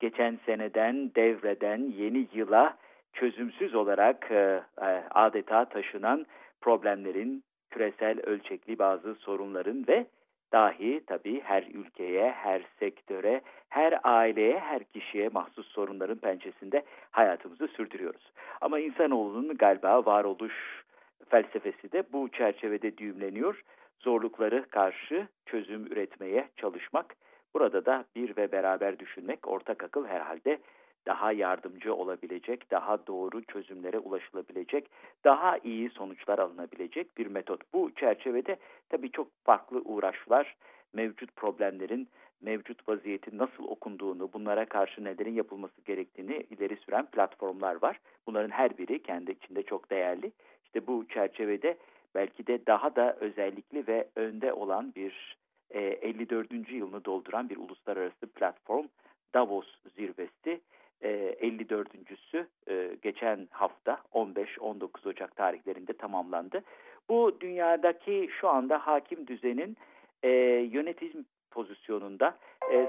[0.00, 2.76] geçen seneden devreden yeni yıla
[3.12, 6.26] çözümsüz olarak e, e, adeta taşınan
[6.60, 10.06] problemlerin, küresel ölçekli bazı sorunların ve
[10.52, 18.32] Dahi tabii her ülkeye, her sektöre, her aileye, her kişiye mahsus sorunların pençesinde hayatımızı sürdürüyoruz.
[18.60, 20.84] Ama insanoğlunun galiba varoluş
[21.28, 23.62] felsefesi de bu çerçevede düğümleniyor.
[23.98, 27.16] Zorlukları karşı çözüm üretmeye çalışmak.
[27.56, 30.58] Burada da bir ve beraber düşünmek, ortak akıl herhalde
[31.06, 34.90] daha yardımcı olabilecek, daha doğru çözümlere ulaşılabilecek,
[35.24, 37.60] daha iyi sonuçlar alınabilecek bir metot.
[37.72, 38.56] Bu çerçevede
[38.88, 40.56] tabii çok farklı uğraşlar,
[40.92, 42.08] mevcut problemlerin,
[42.40, 48.00] mevcut vaziyetin nasıl okunduğunu, bunlara karşı nelerin yapılması gerektiğini ileri süren platformlar var.
[48.26, 50.32] Bunların her biri kendi içinde çok değerli.
[50.64, 51.76] İşte bu çerçevede
[52.14, 55.36] belki de daha da özellikli ve önde olan bir
[55.70, 56.72] e, 54.
[56.72, 58.86] yılını dolduran bir uluslararası platform
[59.34, 60.60] Davos zirvesi.
[61.02, 66.62] 54.sü e, e, geçen hafta 15-19 Ocak tarihlerinde tamamlandı.
[67.08, 69.76] Bu dünyadaki şu anda hakim düzenin
[70.22, 70.28] e,
[70.72, 72.36] yönetim pozisyonunda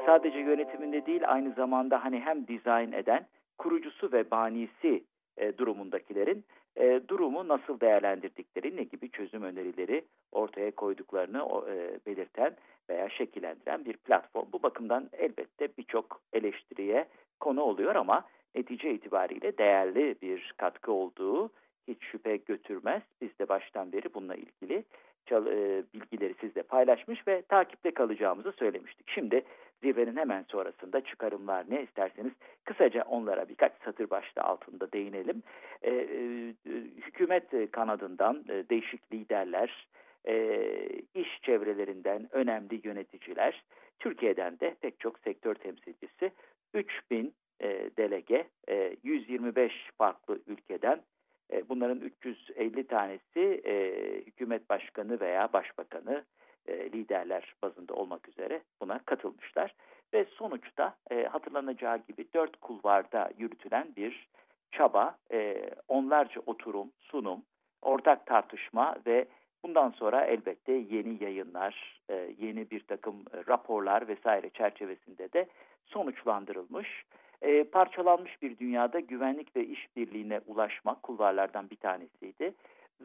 [0.06, 5.04] sadece yönetiminde değil aynı zamanda hani hem dizayn eden kurucusu ve banisi
[5.58, 6.44] durumundakilerin
[7.08, 11.46] durumu nasıl değerlendirdikleri ne gibi çözüm önerileri ortaya koyduklarını
[12.06, 12.56] belirten
[12.90, 14.46] veya şekillendiren bir platform.
[14.54, 17.08] Bu bakımdan elbette birçok eleştiriye
[17.40, 18.24] konu oluyor ama
[18.56, 21.50] netice itibariyle değerli bir katkı olduğu
[21.88, 23.02] hiç şüphe götürmez.
[23.22, 24.84] Biz de baştan beri bununla ilgili
[25.32, 29.10] e, bilgileri sizle paylaşmış ve takipte kalacağımızı söylemiştik.
[29.10, 29.42] Şimdi
[29.84, 35.44] zirvenin hemen sonrasında çıkarımlar ne isterseniz kısaca onlara birkaç satır başta altında değinelim.
[35.82, 36.54] E, e,
[37.02, 39.88] hükümet kanadından e, değişik liderler,
[40.28, 40.64] e,
[41.14, 43.64] iş çevrelerinden önemli yöneticiler,
[44.00, 46.32] Türkiye'den de pek çok sektör temsilcisi
[46.74, 51.02] 3000 e, delege, e, 125 farklı ülkeden
[51.52, 53.94] e, bunların 350 tanesi e,
[54.26, 56.26] hükümet başkanı veya başbakanı
[56.68, 59.76] e, liderler bazında olmak üzere buna katılmışlar.
[60.14, 64.28] Ve sonuçta e, hatırlanacağı gibi dört kulvarda yürütülen bir
[64.72, 67.42] çaba, e, onlarca oturum, sunum,
[67.82, 69.26] ortak tartışma ve
[69.64, 72.02] bundan sonra elbette yeni yayınlar,
[72.38, 73.16] yeni bir takım
[73.48, 75.48] raporlar vesaire çerçevesinde de
[75.86, 77.04] sonuçlandırılmış.
[77.42, 82.54] E, parçalanmış bir dünyada güvenlik ve işbirliğine ulaşmak kulvarlardan bir tanesiydi.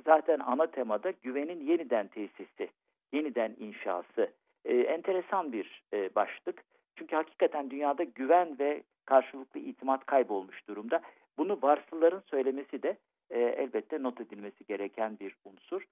[0.05, 2.69] Zaten ana temada güvenin yeniden tesisi,
[3.13, 4.33] yeniden inşası.
[4.65, 6.65] E, enteresan bir e, başlık.
[6.97, 11.01] Çünkü hakikaten dünyada güven ve karşılıklı itimat kaybolmuş durumda.
[11.39, 12.97] Bunu varsıların söylemesi de
[13.31, 15.83] e, elbette not edilmesi gereken bir unsur.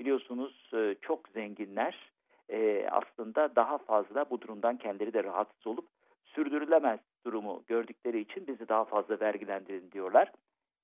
[0.00, 2.12] Biliyorsunuz e, çok zenginler
[2.48, 5.88] e, aslında daha fazla bu durumdan kendileri de rahatsız olup
[6.24, 10.32] sürdürülemez durumu gördükleri için bizi daha fazla vergilendirin diyorlar.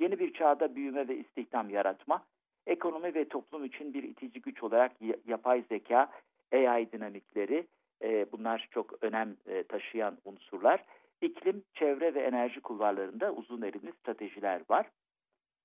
[0.01, 2.25] Yeni bir çağda büyüme ve istihdam yaratma,
[2.67, 4.93] ekonomi ve toplum için bir itici güç olarak
[5.27, 6.11] yapay zeka,
[6.53, 7.67] AI dinamikleri,
[8.03, 10.85] e, bunlar çok önem e, taşıyan unsurlar.
[11.21, 14.87] İklim, çevre ve enerji kulvarlarında uzun erimli stratejiler var.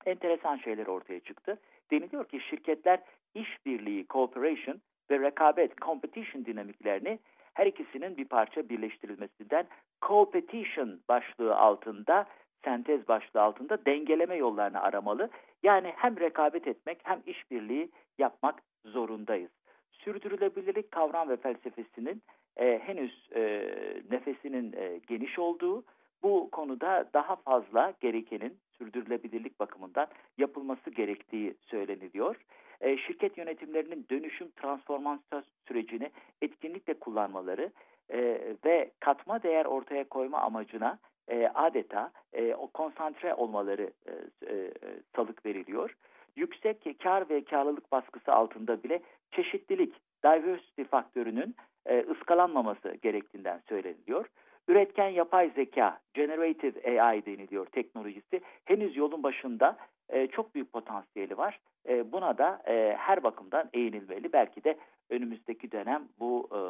[0.06, 1.60] Enteresan şeyler ortaya çıktı.
[1.92, 3.00] Deniliyor ki şirketler
[3.36, 4.82] işbirliği, cooperation
[5.12, 7.20] ve rekabet, competition dinamiklerini
[7.54, 9.68] her ikisinin bir parça birleştirilmesinden
[10.02, 12.26] competition başlığı altında,
[12.64, 15.30] sentez başlığı altında dengeleme yollarını aramalı.
[15.64, 19.52] Yani hem rekabet etmek hem işbirliği yapmak zorundayız.
[19.92, 22.22] Sürdürülebilirlik kavram ve felsefesinin
[22.58, 23.42] e, henüz e,
[24.12, 25.84] nefesinin e, geniş olduğu,
[26.24, 30.08] bu konuda daha fazla gerekenin sürdürülebilirlik bakımından
[30.38, 32.36] yapılması gerektiği söyleniliyor.
[32.82, 37.72] E, şirket yönetimlerinin dönüşüm transformasyon sürecini etkinlikle kullanmaları
[38.10, 44.12] e, ve katma değer ortaya koyma amacına e, adeta e, o konsantre olmaları e,
[44.54, 44.72] e,
[45.16, 45.96] salık veriliyor.
[46.36, 49.02] Yüksek kar ve karlılık baskısı altında bile
[49.32, 49.94] çeşitlilik,
[50.24, 51.56] diversity faktörünün
[51.86, 54.26] e, ıskalanmaması gerektiğinden söyleniliyor.
[54.68, 59.78] Üretken yapay zeka, generative AI deniliyor teknolojisi henüz yolun başında
[60.10, 61.60] e, çok büyük potansiyeli var.
[61.90, 64.34] E, buna da e, her bakımdan eğinilmeli.
[64.34, 64.78] Belki de
[65.10, 66.62] önümüzdeki dönem bu e,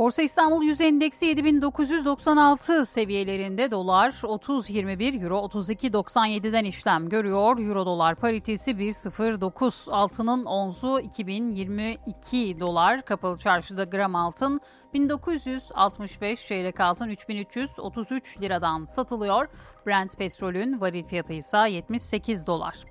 [0.00, 7.58] Borsa İstanbul Yüz Endeksi 7996 seviyelerinde dolar 30.21 euro 32.97'den işlem görüyor.
[7.58, 14.60] Euro dolar paritesi 1.09 altının onzu 2022 dolar kapalı çarşıda gram altın
[14.94, 19.48] 1965 çeyrek altın 3333 liradan satılıyor.
[19.86, 22.84] Brent petrolün varil fiyatı ise 78 dolar.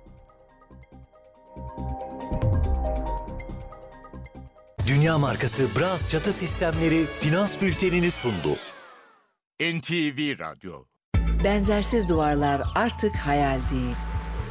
[4.90, 8.56] Dünya markası Bras çatı sistemleri finans bültenini sundu.
[9.60, 10.72] NTV Radyo
[11.44, 13.96] Benzersiz duvarlar artık hayal değil.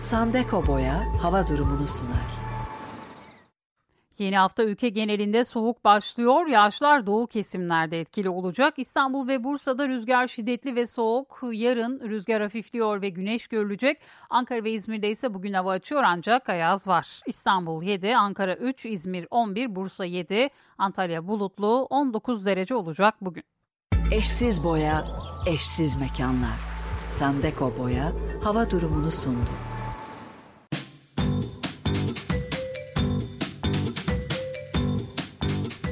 [0.01, 2.38] Sandeko Boya hava durumunu sunar.
[4.19, 6.47] Yeni hafta ülke genelinde soğuk başlıyor.
[6.47, 8.73] Yağışlar doğu kesimlerde etkili olacak.
[8.77, 11.39] İstanbul ve Bursa'da rüzgar şiddetli ve soğuk.
[11.51, 14.01] Yarın rüzgar hafifliyor ve güneş görülecek.
[14.29, 17.21] Ankara ve İzmir'de ise bugün hava açıyor ancak ayaz var.
[17.27, 23.43] İstanbul 7, Ankara 3, İzmir 11, Bursa 7, Antalya bulutlu 19 derece olacak bugün.
[24.11, 25.05] Eşsiz boya,
[25.47, 26.59] eşsiz mekanlar.
[27.11, 28.11] Sandeko Boya
[28.43, 29.68] hava durumunu sundu.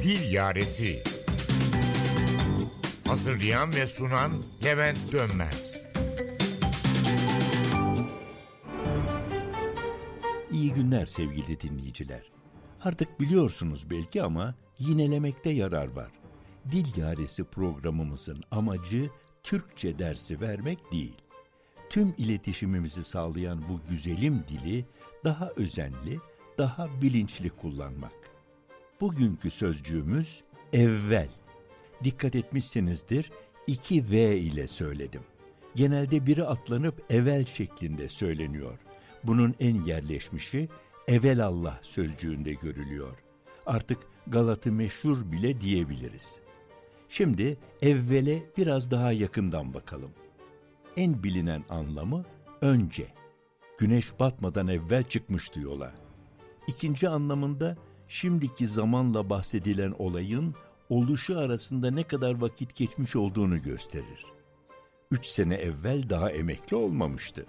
[0.08, 1.02] Dil Yaresi
[3.06, 4.30] Hazırlayan ve sunan
[4.64, 5.84] Levent Dönmez
[10.50, 12.22] İyi günler sevgili dinleyiciler.
[12.84, 16.10] Artık biliyorsunuz belki ama yinelemekte yarar var.
[16.70, 19.10] Dil Yaresi programımızın amacı
[19.42, 21.16] Türkçe dersi vermek değil.
[21.90, 24.86] Tüm iletişimimizi sağlayan bu güzelim dili
[25.24, 26.20] daha özenli,
[26.58, 28.17] daha bilinçli kullanmak.
[29.00, 30.42] Bugünkü sözcüğümüz
[30.72, 31.28] evvel.
[32.04, 33.30] Dikkat etmişsinizdir,
[33.66, 35.22] iki V ile söyledim.
[35.74, 38.78] Genelde biri atlanıp evvel şeklinde söyleniyor.
[39.24, 40.68] Bunun en yerleşmişi
[41.08, 43.18] evelallah sözcüğünde görülüyor.
[43.66, 46.38] Artık Galatı meşhur bile diyebiliriz.
[47.08, 50.10] Şimdi evvele biraz daha yakından bakalım.
[50.96, 52.24] En bilinen anlamı
[52.60, 53.06] önce.
[53.78, 55.94] Güneş batmadan evvel çıkmıştı yola.
[56.66, 57.76] İkinci anlamında
[58.08, 60.54] şimdiki zamanla bahsedilen olayın
[60.90, 64.24] oluşu arasında ne kadar vakit geçmiş olduğunu gösterir.
[65.10, 67.46] Üç sene evvel daha emekli olmamıştı.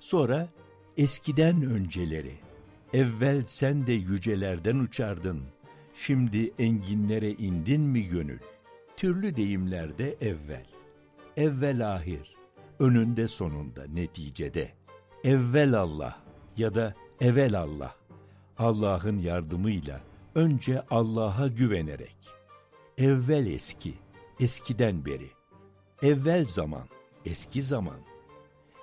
[0.00, 0.48] Sonra
[0.96, 2.34] eskiden önceleri,
[2.92, 5.42] evvel sen de yücelerden uçardın,
[5.94, 8.40] şimdi enginlere indin mi gönül?
[8.96, 10.66] Türlü deyimlerde evvel,
[11.36, 12.36] evvel ahir,
[12.78, 14.72] önünde sonunda neticede,
[15.24, 16.22] evvel Allah
[16.56, 17.94] ya da evel Allah,
[18.60, 20.00] Allah'ın yardımıyla
[20.34, 22.16] önce Allah'a güvenerek,
[22.98, 23.94] evvel eski,
[24.40, 25.30] eskiden beri,
[26.02, 26.88] evvel zaman,
[27.26, 28.00] eski zaman,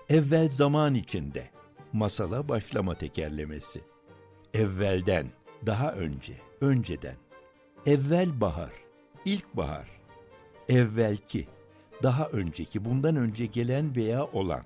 [0.10, 1.50] evvel zaman içinde,
[1.94, 3.82] masala başlama tekerlemesi,
[4.54, 5.28] evvelden,
[5.66, 7.16] daha önce, önceden,
[7.86, 8.74] evvel bahar,
[9.26, 9.88] ilk bahar,
[10.70, 11.48] evvelki,
[12.04, 14.64] daha önceki, bundan önce gelen veya olan,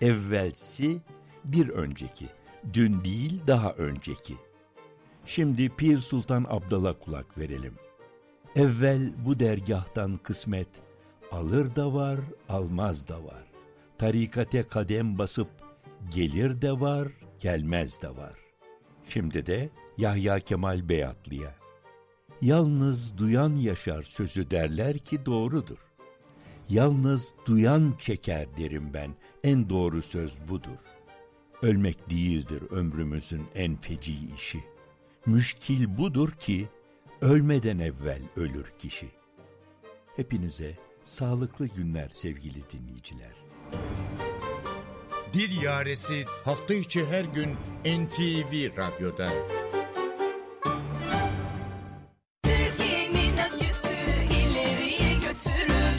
[0.00, 1.00] evvelsi,
[1.44, 2.26] bir önceki,
[2.72, 4.36] dün değil daha önceki.
[5.26, 7.74] Şimdi Pir Sultan Abdal'a kulak verelim.
[8.56, 10.68] Evvel bu dergahtan kısmet,
[11.30, 13.44] alır da var, almaz da var.
[13.98, 15.48] Tarikate kadem basıp,
[16.10, 17.08] gelir de var,
[17.38, 18.34] gelmez de var.
[19.08, 21.54] Şimdi de Yahya Kemal Beyatlı'ya.
[22.42, 25.78] Yalnız duyan yaşar sözü derler ki doğrudur.
[26.68, 29.10] Yalnız duyan çeker derim ben,
[29.44, 30.78] en doğru söz budur.
[31.62, 34.64] Ölmek değildir ömrümüzün en feci işi.
[35.26, 36.68] Müşkil budur ki
[37.20, 39.08] ölmeden evvel ölür kişi.
[40.16, 43.32] Hepinize sağlıklı günler sevgili dinleyiciler.
[45.32, 47.50] Dil Yaresi hafta içi her gün
[47.84, 49.32] NTV Radyo'da.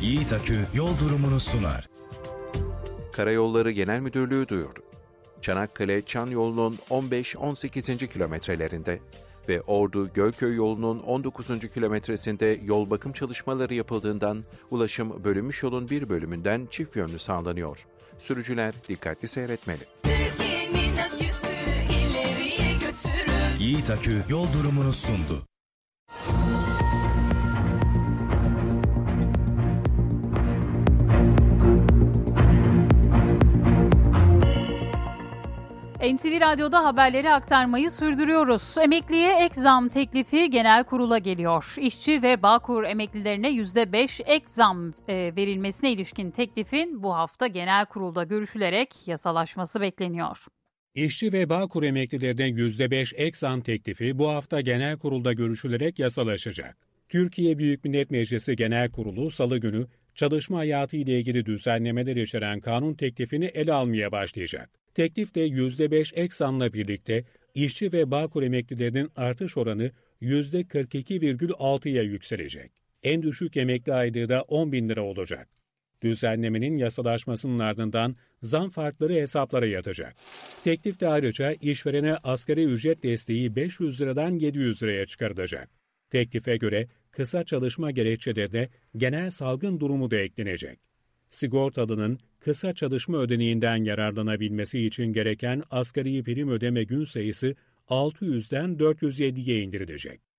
[0.01, 1.89] Yiğit Akü yol durumunu sunar.
[3.13, 4.90] Karayolları Genel Müdürlüğü duyurdu.
[5.41, 8.07] Çanakkale Çan yolunun 15-18.
[8.07, 8.99] kilometrelerinde
[9.49, 11.47] ve Ordu Gölköy yolunun 19.
[11.73, 17.85] kilometresinde yol bakım çalışmaları yapıldığından ulaşım bölünmüş yolun bir bölümünden çift yönlü sağlanıyor.
[18.19, 19.83] Sürücüler dikkatli seyretmeli.
[23.59, 25.43] Yiğit Akü yol durumunu sundu.
[36.01, 38.77] NTV Radyo'da haberleri aktarmayı sürdürüyoruz.
[38.77, 41.75] Emekliye ek zam teklifi genel kurula geliyor.
[41.77, 48.23] İşçi ve Bağkur emeklilerine %5 ek zam e, verilmesine ilişkin teklifin bu hafta genel kurulda
[48.23, 50.45] görüşülerek yasalaşması bekleniyor.
[50.95, 56.77] İşçi ve Bağkur emeklilerine %5 ek zam teklifi bu hafta genel kurulda görüşülerek yasalaşacak.
[57.09, 62.93] Türkiye Büyük Millet Meclisi Genel Kurulu salı günü çalışma hayatı ile ilgili düzenlemeler içeren kanun
[62.93, 64.80] teklifini ele almaya başlayacak.
[64.93, 67.23] Teklifte %5 ek zamla birlikte
[67.55, 69.91] işçi ve Bağkur emeklilerinin artış oranı
[70.21, 72.71] %42,6'ya yükselecek.
[73.03, 75.49] En düşük emekli aylığı da 10 bin lira olacak.
[76.03, 80.15] Düzenlemenin yasalaşmasının ardından zam farkları hesaplara yatacak.
[80.63, 85.69] Teklifte ayrıca işverene asgari ücret desteği 500 liradan 700 liraya çıkarılacak.
[86.09, 90.90] Teklife göre kısa çalışma gerekçelerine genel salgın durumu da eklenecek.
[91.31, 97.55] Sigortalının kısa çalışma ödeneğinden yararlanabilmesi için gereken asgari prim ödeme gün sayısı
[97.87, 100.30] 600'den 407'ye indirilecek.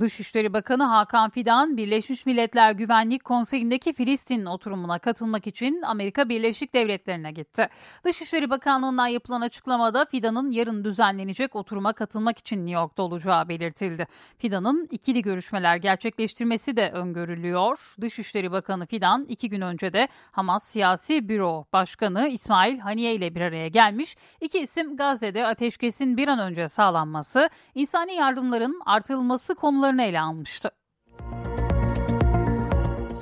[0.00, 7.32] Dışişleri Bakanı Hakan Fidan, Birleşmiş Milletler Güvenlik Konseyi'ndeki Filistin oturumuna katılmak için Amerika Birleşik Devletleri'ne
[7.32, 7.68] gitti.
[8.04, 14.06] Dışişleri Bakanlığı'ndan yapılan açıklamada Fidan'ın yarın düzenlenecek oturuma katılmak için New York'ta olacağı belirtildi.
[14.38, 17.94] Fidan'ın ikili görüşmeler gerçekleştirmesi de öngörülüyor.
[18.00, 23.40] Dışişleri Bakanı Fidan iki gün önce de Hamas Siyasi Büro Başkanı İsmail Haniye ile bir
[23.40, 24.16] araya gelmiş.
[24.40, 30.70] İki isim Gazze'de ateşkesin bir an önce sağlanması, insani yardımların artırılması konuları konularını ele almıştı.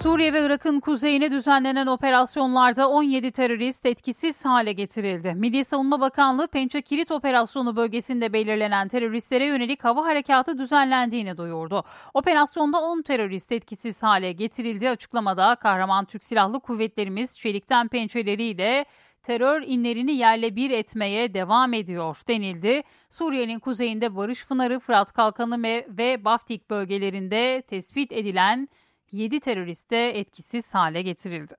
[0.02, 5.34] Suriye ve Irak'ın kuzeyine düzenlenen operasyonlarda 17 terörist etkisiz hale getirildi.
[5.34, 11.84] Milli Savunma Bakanlığı Pençe Kilit Operasyonu bölgesinde belirlenen teröristlere yönelik hava harekatı düzenlendiğini duyurdu.
[12.14, 14.88] Operasyonda 10 terörist etkisiz hale getirildi.
[14.88, 18.84] Açıklamada kahraman Türk Silahlı Kuvvetlerimiz çelikten pençeleriyle
[19.22, 22.82] terör inlerini yerle bir etmeye devam ediyor denildi.
[23.10, 28.68] Suriye'nin kuzeyinde Barış Pınarı, Fırat Kalkanı ve Baftik bölgelerinde tespit edilen
[29.12, 31.54] 7 terörist de etkisiz hale getirildi.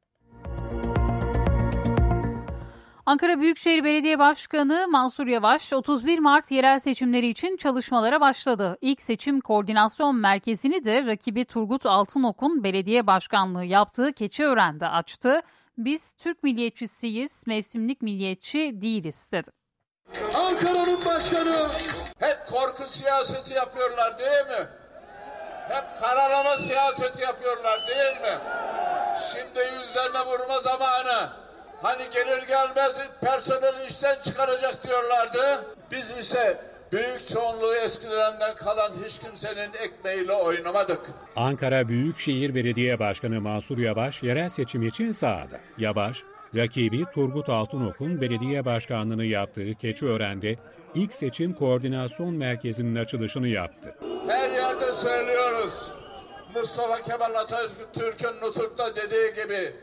[3.06, 8.78] Ankara Büyükşehir Belediye Başkanı Mansur Yavaş 31 Mart yerel seçimleri için çalışmalara başladı.
[8.82, 15.42] İlk seçim koordinasyon merkezini de rakibi Turgut Altınok'un belediye başkanlığı yaptığı Keçiören'de açtı.
[15.78, 19.52] Biz Türk milliyetçisiyiz, mevsimlik milliyetçi değiliz dedi.
[20.34, 21.68] Ankara'nın başkanı
[22.20, 24.68] hep korku siyaseti yapıyorlar değil mi?
[25.70, 28.40] Hep karalama siyaseti yapıyorlar değil mi?
[29.32, 31.30] Şimdi yüzlerine vurma zamanı.
[31.82, 35.66] Hani gelir gelmez personeli işten çıkaracak diyorlardı.
[35.92, 36.62] Biz ise
[36.94, 41.00] büyük çoğunluğu eskilerinden kalan hiç kimsenin ekmeğiyle oynamadık.
[41.36, 45.60] Ankara Büyükşehir Belediye Başkanı Mansur Yavaş yerel seçim için sahada.
[45.78, 46.24] Yavaş,
[46.56, 50.56] rakibi Turgut Altınok'un belediye başkanlığını yaptığı Keçiören'de
[50.96, 53.96] ilk seçim koordinasyon merkezinin açılışını yaptı.
[54.28, 55.92] Her yerde söylüyoruz.
[56.56, 59.74] Mustafa Kemal Atatürk'ün Nutuk'ta dediği gibi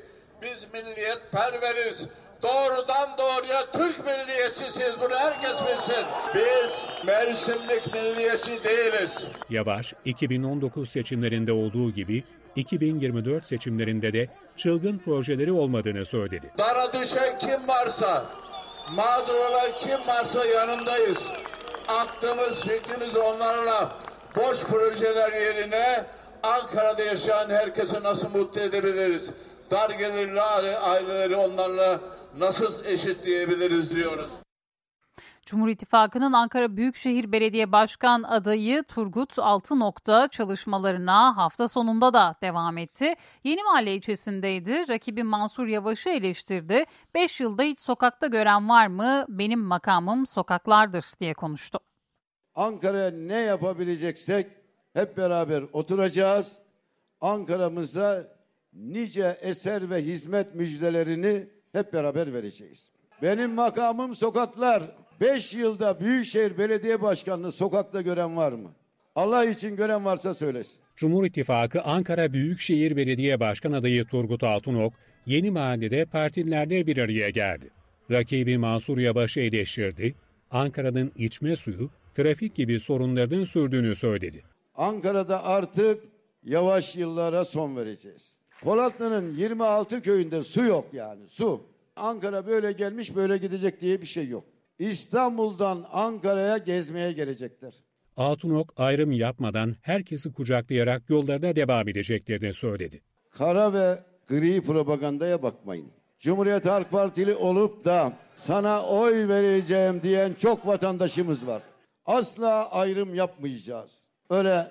[0.43, 2.09] biz milliyet perveriz.
[2.42, 4.94] Doğrudan doğruya Türk milliyetçisiyiz.
[5.00, 6.04] Bunu herkes bilsin.
[6.34, 6.72] Biz
[7.06, 9.26] mevsimlik milliyetçi değiliz.
[9.50, 12.24] Yavaş, 2019 seçimlerinde olduğu gibi
[12.56, 16.52] 2024 seçimlerinde de çılgın projeleri olmadığını söyledi.
[16.58, 18.24] Dara düşen kim varsa,
[18.96, 21.18] mağdur olan kim varsa yanındayız.
[21.88, 23.92] Aklımız, fikrimiz onlarla
[24.36, 26.04] boş projeler yerine
[26.42, 29.30] Ankara'da yaşayan herkesi nasıl mutlu edebiliriz?
[29.70, 30.40] Dar gelirli
[30.80, 32.01] aileleri onlarla
[32.38, 34.30] nasıl eşitleyebiliriz diyoruz.
[35.47, 43.14] Cumhur İttifakı'nın Ankara Büyükşehir Belediye Başkan adayı Turgut Altınok'ta çalışmalarına hafta sonunda da devam etti.
[43.44, 44.88] Yeni Mahalle ilçesindeydi.
[44.88, 46.84] Rakibi Mansur Yavaş'ı eleştirdi.
[47.14, 49.24] 5 yılda hiç sokakta gören var mı?
[49.28, 51.78] Benim makamım sokaklardır diye konuştu.
[52.55, 54.47] Ankara'ya ne yapabileceksek
[54.92, 56.59] hep beraber oturacağız.
[57.20, 58.39] Ankara'mıza
[58.72, 62.90] nice eser ve hizmet müjdelerini hep beraber vereceğiz.
[63.22, 64.82] Benim makamım sokaklar.
[65.20, 68.72] Beş yılda Büyükşehir Belediye Başkanlığı sokakta gören var mı?
[69.14, 70.80] Allah için gören varsa söylesin.
[70.97, 74.92] Cumhur İttifakı Ankara Büyükşehir Belediye Başkan adayı Turgut Altınok,
[75.26, 77.70] Yeni Mahalle'de partililerle bir araya geldi.
[78.10, 80.14] Rakibi Mansur Yavaş'ı eleştirdi,
[80.51, 84.42] Ankara'nın içme suyu, trafik gibi sorunlarının sürdüğünü söyledi.
[84.74, 86.05] Ankara'da artık
[86.44, 88.39] yavaş yıllara son vereceğiz.
[88.62, 91.61] Polatlı'nın 26 köyünde su yok yani su.
[91.97, 94.45] Ankara böyle gelmiş böyle gidecek diye bir şey yok.
[94.78, 97.74] İstanbul'dan Ankara'ya gezmeye gelecekler.
[98.16, 103.03] Altınok ayrım yapmadan herkesi kucaklayarak yollarına devam edeceklerini söyledi.
[103.31, 105.87] Kara ve gri propagandaya bakmayın.
[106.19, 111.62] Cumhuriyet Halk Partili olup da sana oy vereceğim diyen çok vatandaşımız var.
[112.07, 114.09] Asla ayrım yapmayacağız.
[114.31, 114.70] Öyle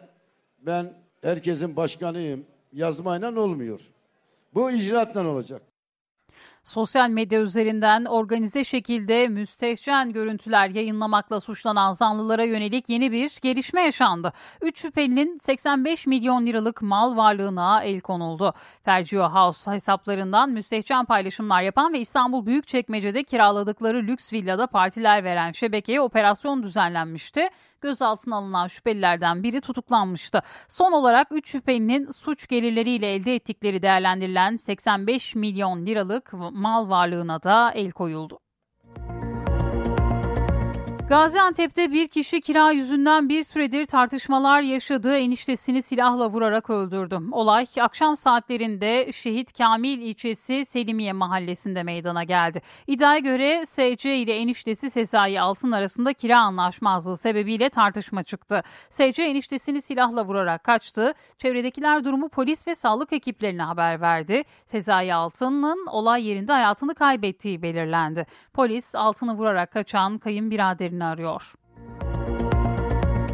[0.59, 3.81] ben herkesin başkanıyım yazmayla olmuyor.
[4.53, 5.61] Bu icraatla olacak.
[6.63, 14.33] Sosyal medya üzerinden organize şekilde müstehcen görüntüler yayınlamakla suçlanan zanlılara yönelik yeni bir gelişme yaşandı.
[14.61, 18.53] 3 şüphelinin 85 milyon liralık mal varlığına el konuldu.
[18.83, 26.01] Fergio House hesaplarından müstehcen paylaşımlar yapan ve İstanbul Büyükçekmece'de kiraladıkları lüks villada partiler veren şebekeye
[26.01, 27.49] operasyon düzenlenmişti.
[27.81, 30.41] Gözaltına alınan şüphelilerden biri tutuklanmıştı.
[30.67, 37.71] Son olarak 3 şüphelinin suç gelirleriyle elde ettikleri değerlendirilen 85 milyon liralık mal varlığına da
[37.71, 38.39] el koyuldu.
[41.09, 47.19] Gaziantep'te bir kişi kira yüzünden bir süredir tartışmalar yaşadığı eniştesini silahla vurarak öldürdü.
[47.31, 52.61] Olay akşam saatlerinde Şehit Kamil ilçesi Selimiye mahallesinde meydana geldi.
[52.87, 58.63] İddiaya göre SC ile eniştesi Sezai Altın arasında kira anlaşmazlığı sebebiyle tartışma çıktı.
[58.89, 61.13] SC eniştesini silahla vurarak kaçtı.
[61.37, 64.43] Çevredekiler durumu polis ve sağlık ekiplerine haber verdi.
[64.65, 68.25] Sezai Altın'ın olay yerinde hayatını kaybettiği belirlendi.
[68.53, 71.53] Polis Altın'ı vurarak kaçan kayınbiraderini arıyor.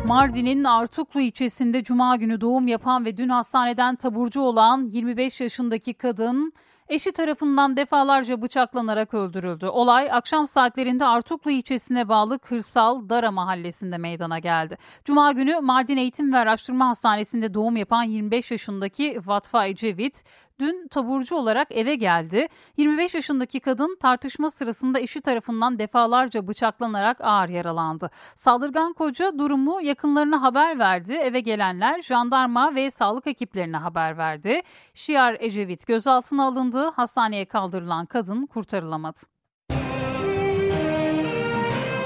[0.08, 6.54] Mardin'in Artuklu ilçesinde cuma günü doğum yapan ve dün hastaneden taburcu olan 25 yaşındaki kadın
[6.90, 9.68] eşi tarafından defalarca bıçaklanarak öldürüldü.
[9.68, 14.78] Olay akşam saatlerinde Artuklu ilçesine bağlı Kırsal Dara mahallesinde meydana geldi.
[15.06, 20.24] Cuma günü Mardin Eğitim ve Araştırma Hastanesi'nde doğum yapan 25 yaşındaki Vatfa Ecevit
[20.60, 22.48] dün taburcu olarak eve geldi.
[22.78, 28.10] 25 yaşındaki kadın tartışma sırasında eşi tarafından defalarca bıçaklanarak ağır yaralandı.
[28.36, 31.14] Saldırgan koca durumu yakınlarına haber verdi.
[31.14, 34.62] Eve gelenler jandarma ve sağlık ekiplerine haber verdi.
[34.94, 36.92] Şiar Ecevit gözaltına alındı.
[36.96, 39.20] Hastaneye kaldırılan kadın kurtarılamadı.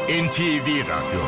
[0.10, 1.22] NTV Radyo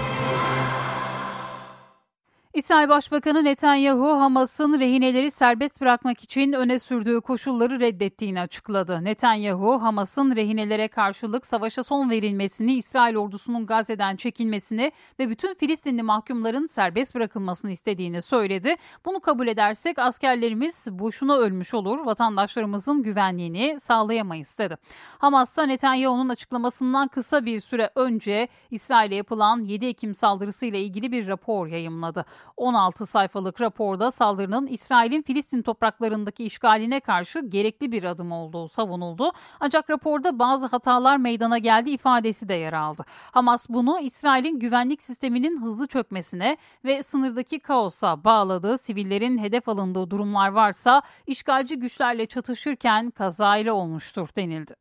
[2.54, 9.04] İsrail Başbakanı Netanyahu, Hamas'ın rehineleri serbest bırakmak için öne sürdüğü koşulları reddettiğini açıkladı.
[9.04, 16.66] Netanyahu, Hamas'ın rehinelere karşılık savaşa son verilmesini, İsrail ordusunun Gazze'den çekilmesini ve bütün Filistinli mahkumların
[16.66, 18.76] serbest bırakılmasını istediğini söyledi.
[19.06, 24.78] Bunu kabul edersek askerlerimiz boşuna ölmüş olur, vatandaşlarımızın güvenliğini sağlayamayız dedi.
[25.18, 31.68] Hamas'ta Netanyahu'nun açıklamasından kısa bir süre önce İsrail'e yapılan 7 Ekim saldırısıyla ilgili bir rapor
[31.68, 32.26] yayımladı.
[32.58, 39.32] 16 sayfalık raporda saldırının İsrail'in Filistin topraklarındaki işgaline karşı gerekli bir adım olduğu savunuldu.
[39.60, 43.06] Ancak raporda bazı hatalar meydana geldi ifadesi de yer aldı.
[43.32, 50.50] Hamas bunu İsrail'in güvenlik sisteminin hızlı çökmesine ve sınırdaki kaosa bağladığı sivillerin hedef alındığı durumlar
[50.50, 54.76] varsa işgalci güçlerle çatışırken kazayla olmuştur denildi.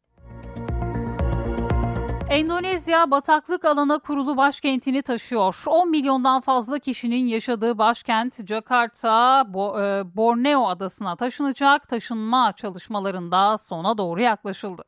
[2.30, 5.62] Endonezya bataklık alana kurulu başkentini taşıyor.
[5.66, 11.88] 10 milyondan fazla kişinin yaşadığı başkent Jakarta, Bo e, Borneo adasına taşınacak.
[11.88, 14.82] Taşınma çalışmalarında sona doğru yaklaşıldı.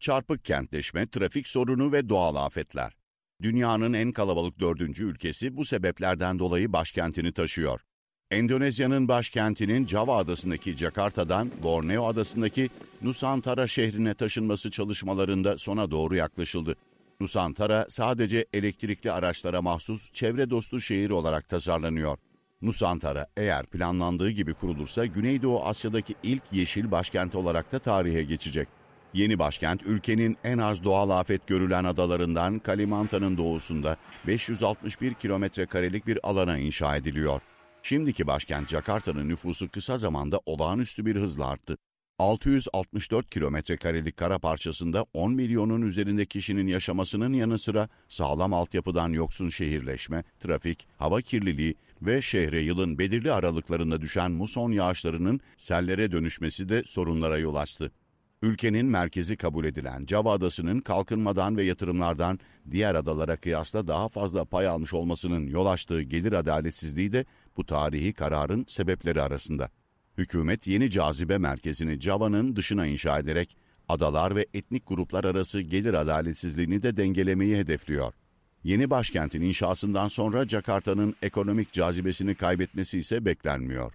[0.00, 2.92] Çarpık kentleşme, trafik sorunu ve doğal afetler.
[3.42, 7.80] Dünyanın en kalabalık dördüncü ülkesi bu sebeplerden dolayı başkentini taşıyor.
[8.30, 12.70] Endonezya'nın başkentinin Java adasındaki Jakarta'dan Borneo adasındaki
[13.02, 16.76] Nusantara şehrine taşınması çalışmalarında sona doğru yaklaşıldı.
[17.20, 22.18] Nusantara sadece elektrikli araçlara mahsus çevre dostu şehir olarak tasarlanıyor.
[22.62, 28.68] Nusantara eğer planlandığı gibi kurulursa Güneydoğu Asya'daki ilk yeşil başkent olarak da tarihe geçecek.
[29.14, 33.96] Yeni başkent ülkenin en az doğal afet görülen adalarından Kalimantan'ın doğusunda
[34.26, 37.40] 561 kilometre karelik bir alana inşa ediliyor.
[37.82, 41.76] Şimdiki başkent Jakarta'nın nüfusu kısa zamanda olağanüstü bir hızla arttı.
[42.18, 49.48] 664 kilometre karelik kara parçasında 10 milyonun üzerinde kişinin yaşamasının yanı sıra sağlam altyapıdan yoksun
[49.48, 56.82] şehirleşme, trafik, hava kirliliği ve şehre yılın belirli aralıklarında düşen muson yağışlarının sellere dönüşmesi de
[56.86, 57.92] sorunlara yol açtı.
[58.42, 62.38] Ülkenin merkezi kabul edilen Java Adası'nın kalkınmadan ve yatırımlardan
[62.70, 67.24] diğer adalara kıyasla daha fazla pay almış olmasının yol açtığı gelir adaletsizliği de
[67.56, 69.70] bu tarihi kararın sebepleri arasında.
[70.18, 73.56] Hükümet yeni cazibe merkezini Java'nın dışına inşa ederek
[73.88, 78.12] adalar ve etnik gruplar arası gelir adaletsizliğini de dengelemeyi hedefliyor.
[78.64, 83.92] Yeni başkentin inşasından sonra Jakarta'nın ekonomik cazibesini kaybetmesi ise beklenmiyor.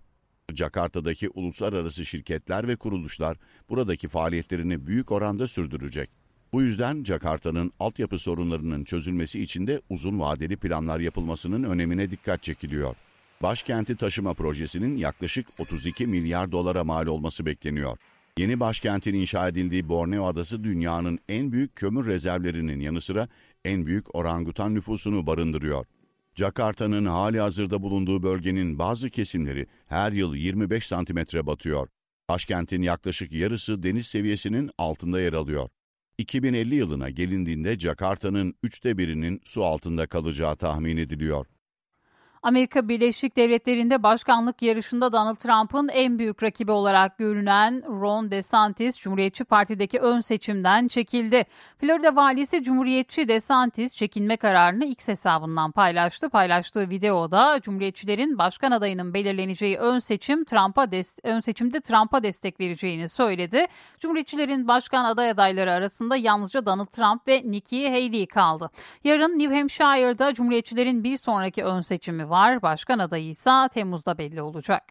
[0.53, 3.37] Jakarta'daki uluslararası şirketler ve kuruluşlar
[3.69, 6.09] buradaki faaliyetlerini büyük oranda sürdürecek.
[6.53, 12.95] Bu yüzden Jakarta'nın altyapı sorunlarının çözülmesi için de uzun vadeli planlar yapılmasının önemine dikkat çekiliyor.
[13.41, 17.97] Başkenti taşıma projesinin yaklaşık 32 milyar dolara mal olması bekleniyor.
[18.37, 23.27] Yeni başkentin inşa edildiği Borneo Adası dünyanın en büyük kömür rezervlerinin yanı sıra
[23.65, 25.85] en büyük orangutan nüfusunu barındırıyor.
[26.35, 31.87] Jakarta'nın hali hazırda bulunduğu bölgenin bazı kesimleri her yıl 25 santimetre batıyor.
[32.29, 35.69] Başkentin yaklaşık yarısı deniz seviyesinin altında yer alıyor.
[36.17, 41.45] 2050 yılına gelindiğinde Jakarta'nın üçte birinin su altında kalacağı tahmin ediliyor.
[42.45, 49.43] Amerika Birleşik Devletleri'nde başkanlık yarışında Donald Trump'ın en büyük rakibi olarak görünen Ron DeSantis, Cumhuriyetçi
[49.43, 51.43] Parti'deki ön seçimden çekildi.
[51.77, 56.29] Florida valisi Cumhuriyetçi DeSantis çekilme kararını X hesabından paylaştı.
[56.29, 60.87] Paylaştığı videoda Cumhuriyetçilerin başkan adayının belirleneceği ön seçim Trump'a
[61.23, 63.65] ön seçimde Trump'a destek vereceğini söyledi.
[63.99, 68.69] Cumhuriyetçilerin başkan aday adayları arasında yalnızca Donald Trump ve Nikki Haley kaldı.
[69.03, 72.61] Yarın New Hampshire'da Cumhuriyetçilerin bir sonraki ön seçimi var var.
[72.61, 74.83] Başkan adayı ise Temmuz'da belli olacak.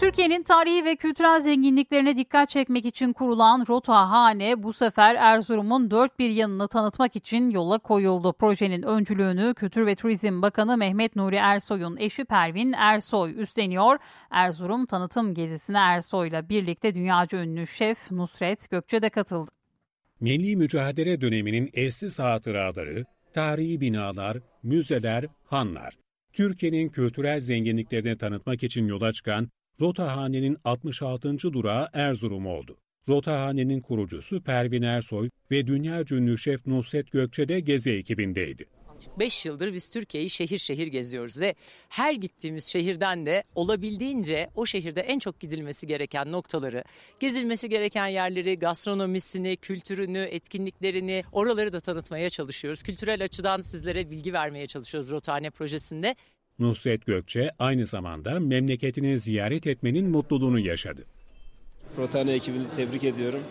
[0.00, 6.18] Türkiye'nin tarihi ve kültürel zenginliklerine dikkat çekmek için kurulan Rota Hane bu sefer Erzurum'un dört
[6.18, 8.32] bir yanını tanıtmak için yola koyuldu.
[8.32, 13.98] Projenin öncülüğünü Kültür ve Turizm Bakanı Mehmet Nuri Ersoy'un eşi Pervin Ersoy üstleniyor.
[14.30, 19.50] Erzurum tanıtım gezisine Ersoy'la birlikte dünyaca ünlü şef Nusret Gökçe de katıldı.
[20.20, 23.04] Milli mücadele döneminin eşsiz hatıraları,
[23.34, 25.94] tarihi binalar, müzeler, hanlar.
[26.32, 29.50] Türkiye'nin kültürel zenginliklerini tanıtmak için yola çıkan
[29.80, 31.52] Rotahane'nin 66.
[31.52, 32.76] durağı Erzurum oldu.
[33.08, 38.64] Rotahane'nin kurucusu Pervin Ersoy ve dünya ünlü şef Nusret Gökçe de gezi ekibindeydi.
[39.18, 41.54] 5 yıldır biz Türkiye'yi şehir şehir geziyoruz ve
[41.88, 46.84] her gittiğimiz şehirden de olabildiğince o şehirde en çok gidilmesi gereken noktaları,
[47.20, 52.82] gezilmesi gereken yerleri, gastronomisini, kültürünü, etkinliklerini, oraları da tanıtmaya çalışıyoruz.
[52.82, 56.16] Kültürel açıdan sizlere bilgi vermeye çalışıyoruz Rotane projesinde.
[56.58, 61.04] Nusret Gökçe aynı zamanda memleketini ziyaret etmenin mutluluğunu yaşadı.
[61.98, 63.42] Rotane ekibini tebrik ediyorum.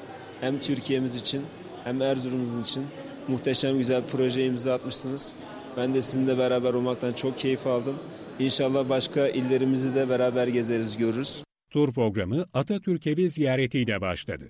[0.42, 1.42] Hem Türkiye'miz için
[1.84, 2.86] hem Erzurum'umuz için
[3.30, 5.34] muhteşem güzel proje imza atmışsınız.
[5.78, 7.96] Ben de sizinle beraber olmaktan çok keyif aldım.
[8.40, 11.44] İnşallah başka illerimizi de beraber gezeriz, görürüz.
[11.70, 14.50] Tur programı Atatürk evi ziyaretiyle başladı.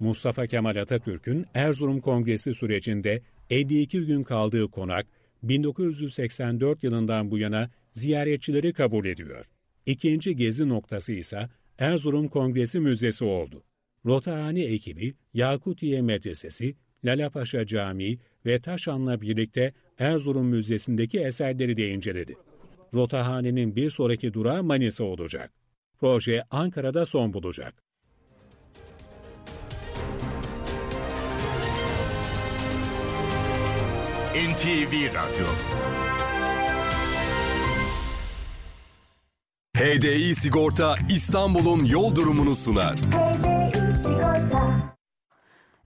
[0.00, 5.06] Mustafa Kemal Atatürk'ün Erzurum Kongresi sürecinde 52 gün kaldığı konak
[5.42, 9.46] 1984 yılından bu yana ziyaretçileri kabul ediyor.
[9.86, 11.48] İkinci gezi noktası ise
[11.78, 13.62] Erzurum Kongresi Müzesi oldu.
[14.06, 16.74] Rotahane ekibi Yakutiye Medresesi,
[17.04, 22.36] Lalapaşa Camii ve Taşan'la birlikte Erzurum Müzesi'ndeki eserleri de inceledi.
[22.94, 25.52] Rotahane'nin bir sonraki durağı Manisa olacak.
[26.00, 27.74] Proje Ankara'da son bulacak.
[34.36, 35.46] NTV Radyo
[39.76, 42.96] HDI Sigorta İstanbul'un yol durumunu sunar.
[42.98, 44.95] HDI Sigorta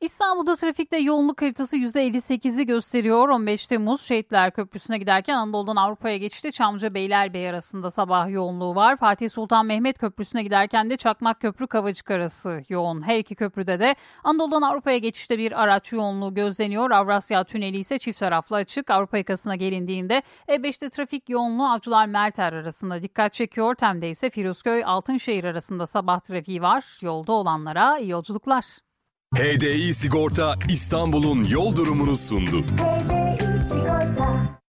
[0.01, 3.29] İstanbul'da trafikte yoğunluk haritası %58'i gösteriyor.
[3.29, 6.53] 15 Temmuz Şehitler Köprüsü'ne giderken Anadolu'dan Avrupa'ya geçti.
[6.53, 8.97] Çamlıca Beylerbeyi arasında sabah yoğunluğu var.
[8.97, 13.03] Fatih Sultan Mehmet Köprüsü'ne giderken de Çakmak Köprü Kavacık arası yoğun.
[13.03, 13.95] Her iki köprüde de
[14.25, 16.91] Anadolu'dan Avrupa'ya geçişte bir araç yoğunluğu gözleniyor.
[16.91, 18.91] Avrasya Tüneli ise çift taraflı açık.
[18.91, 23.75] Avrupa yakasına gelindiğinde E5'te trafik yoğunluğu Avcılar Merter arasında dikkat çekiyor.
[23.75, 26.99] Tem'de ise Firuzköy Altınşehir arasında sabah trafiği var.
[27.03, 28.90] Yolda olanlara iyi yolculuklar.
[29.37, 32.65] HDI Sigorta İstanbul'un yol durumunu sundu.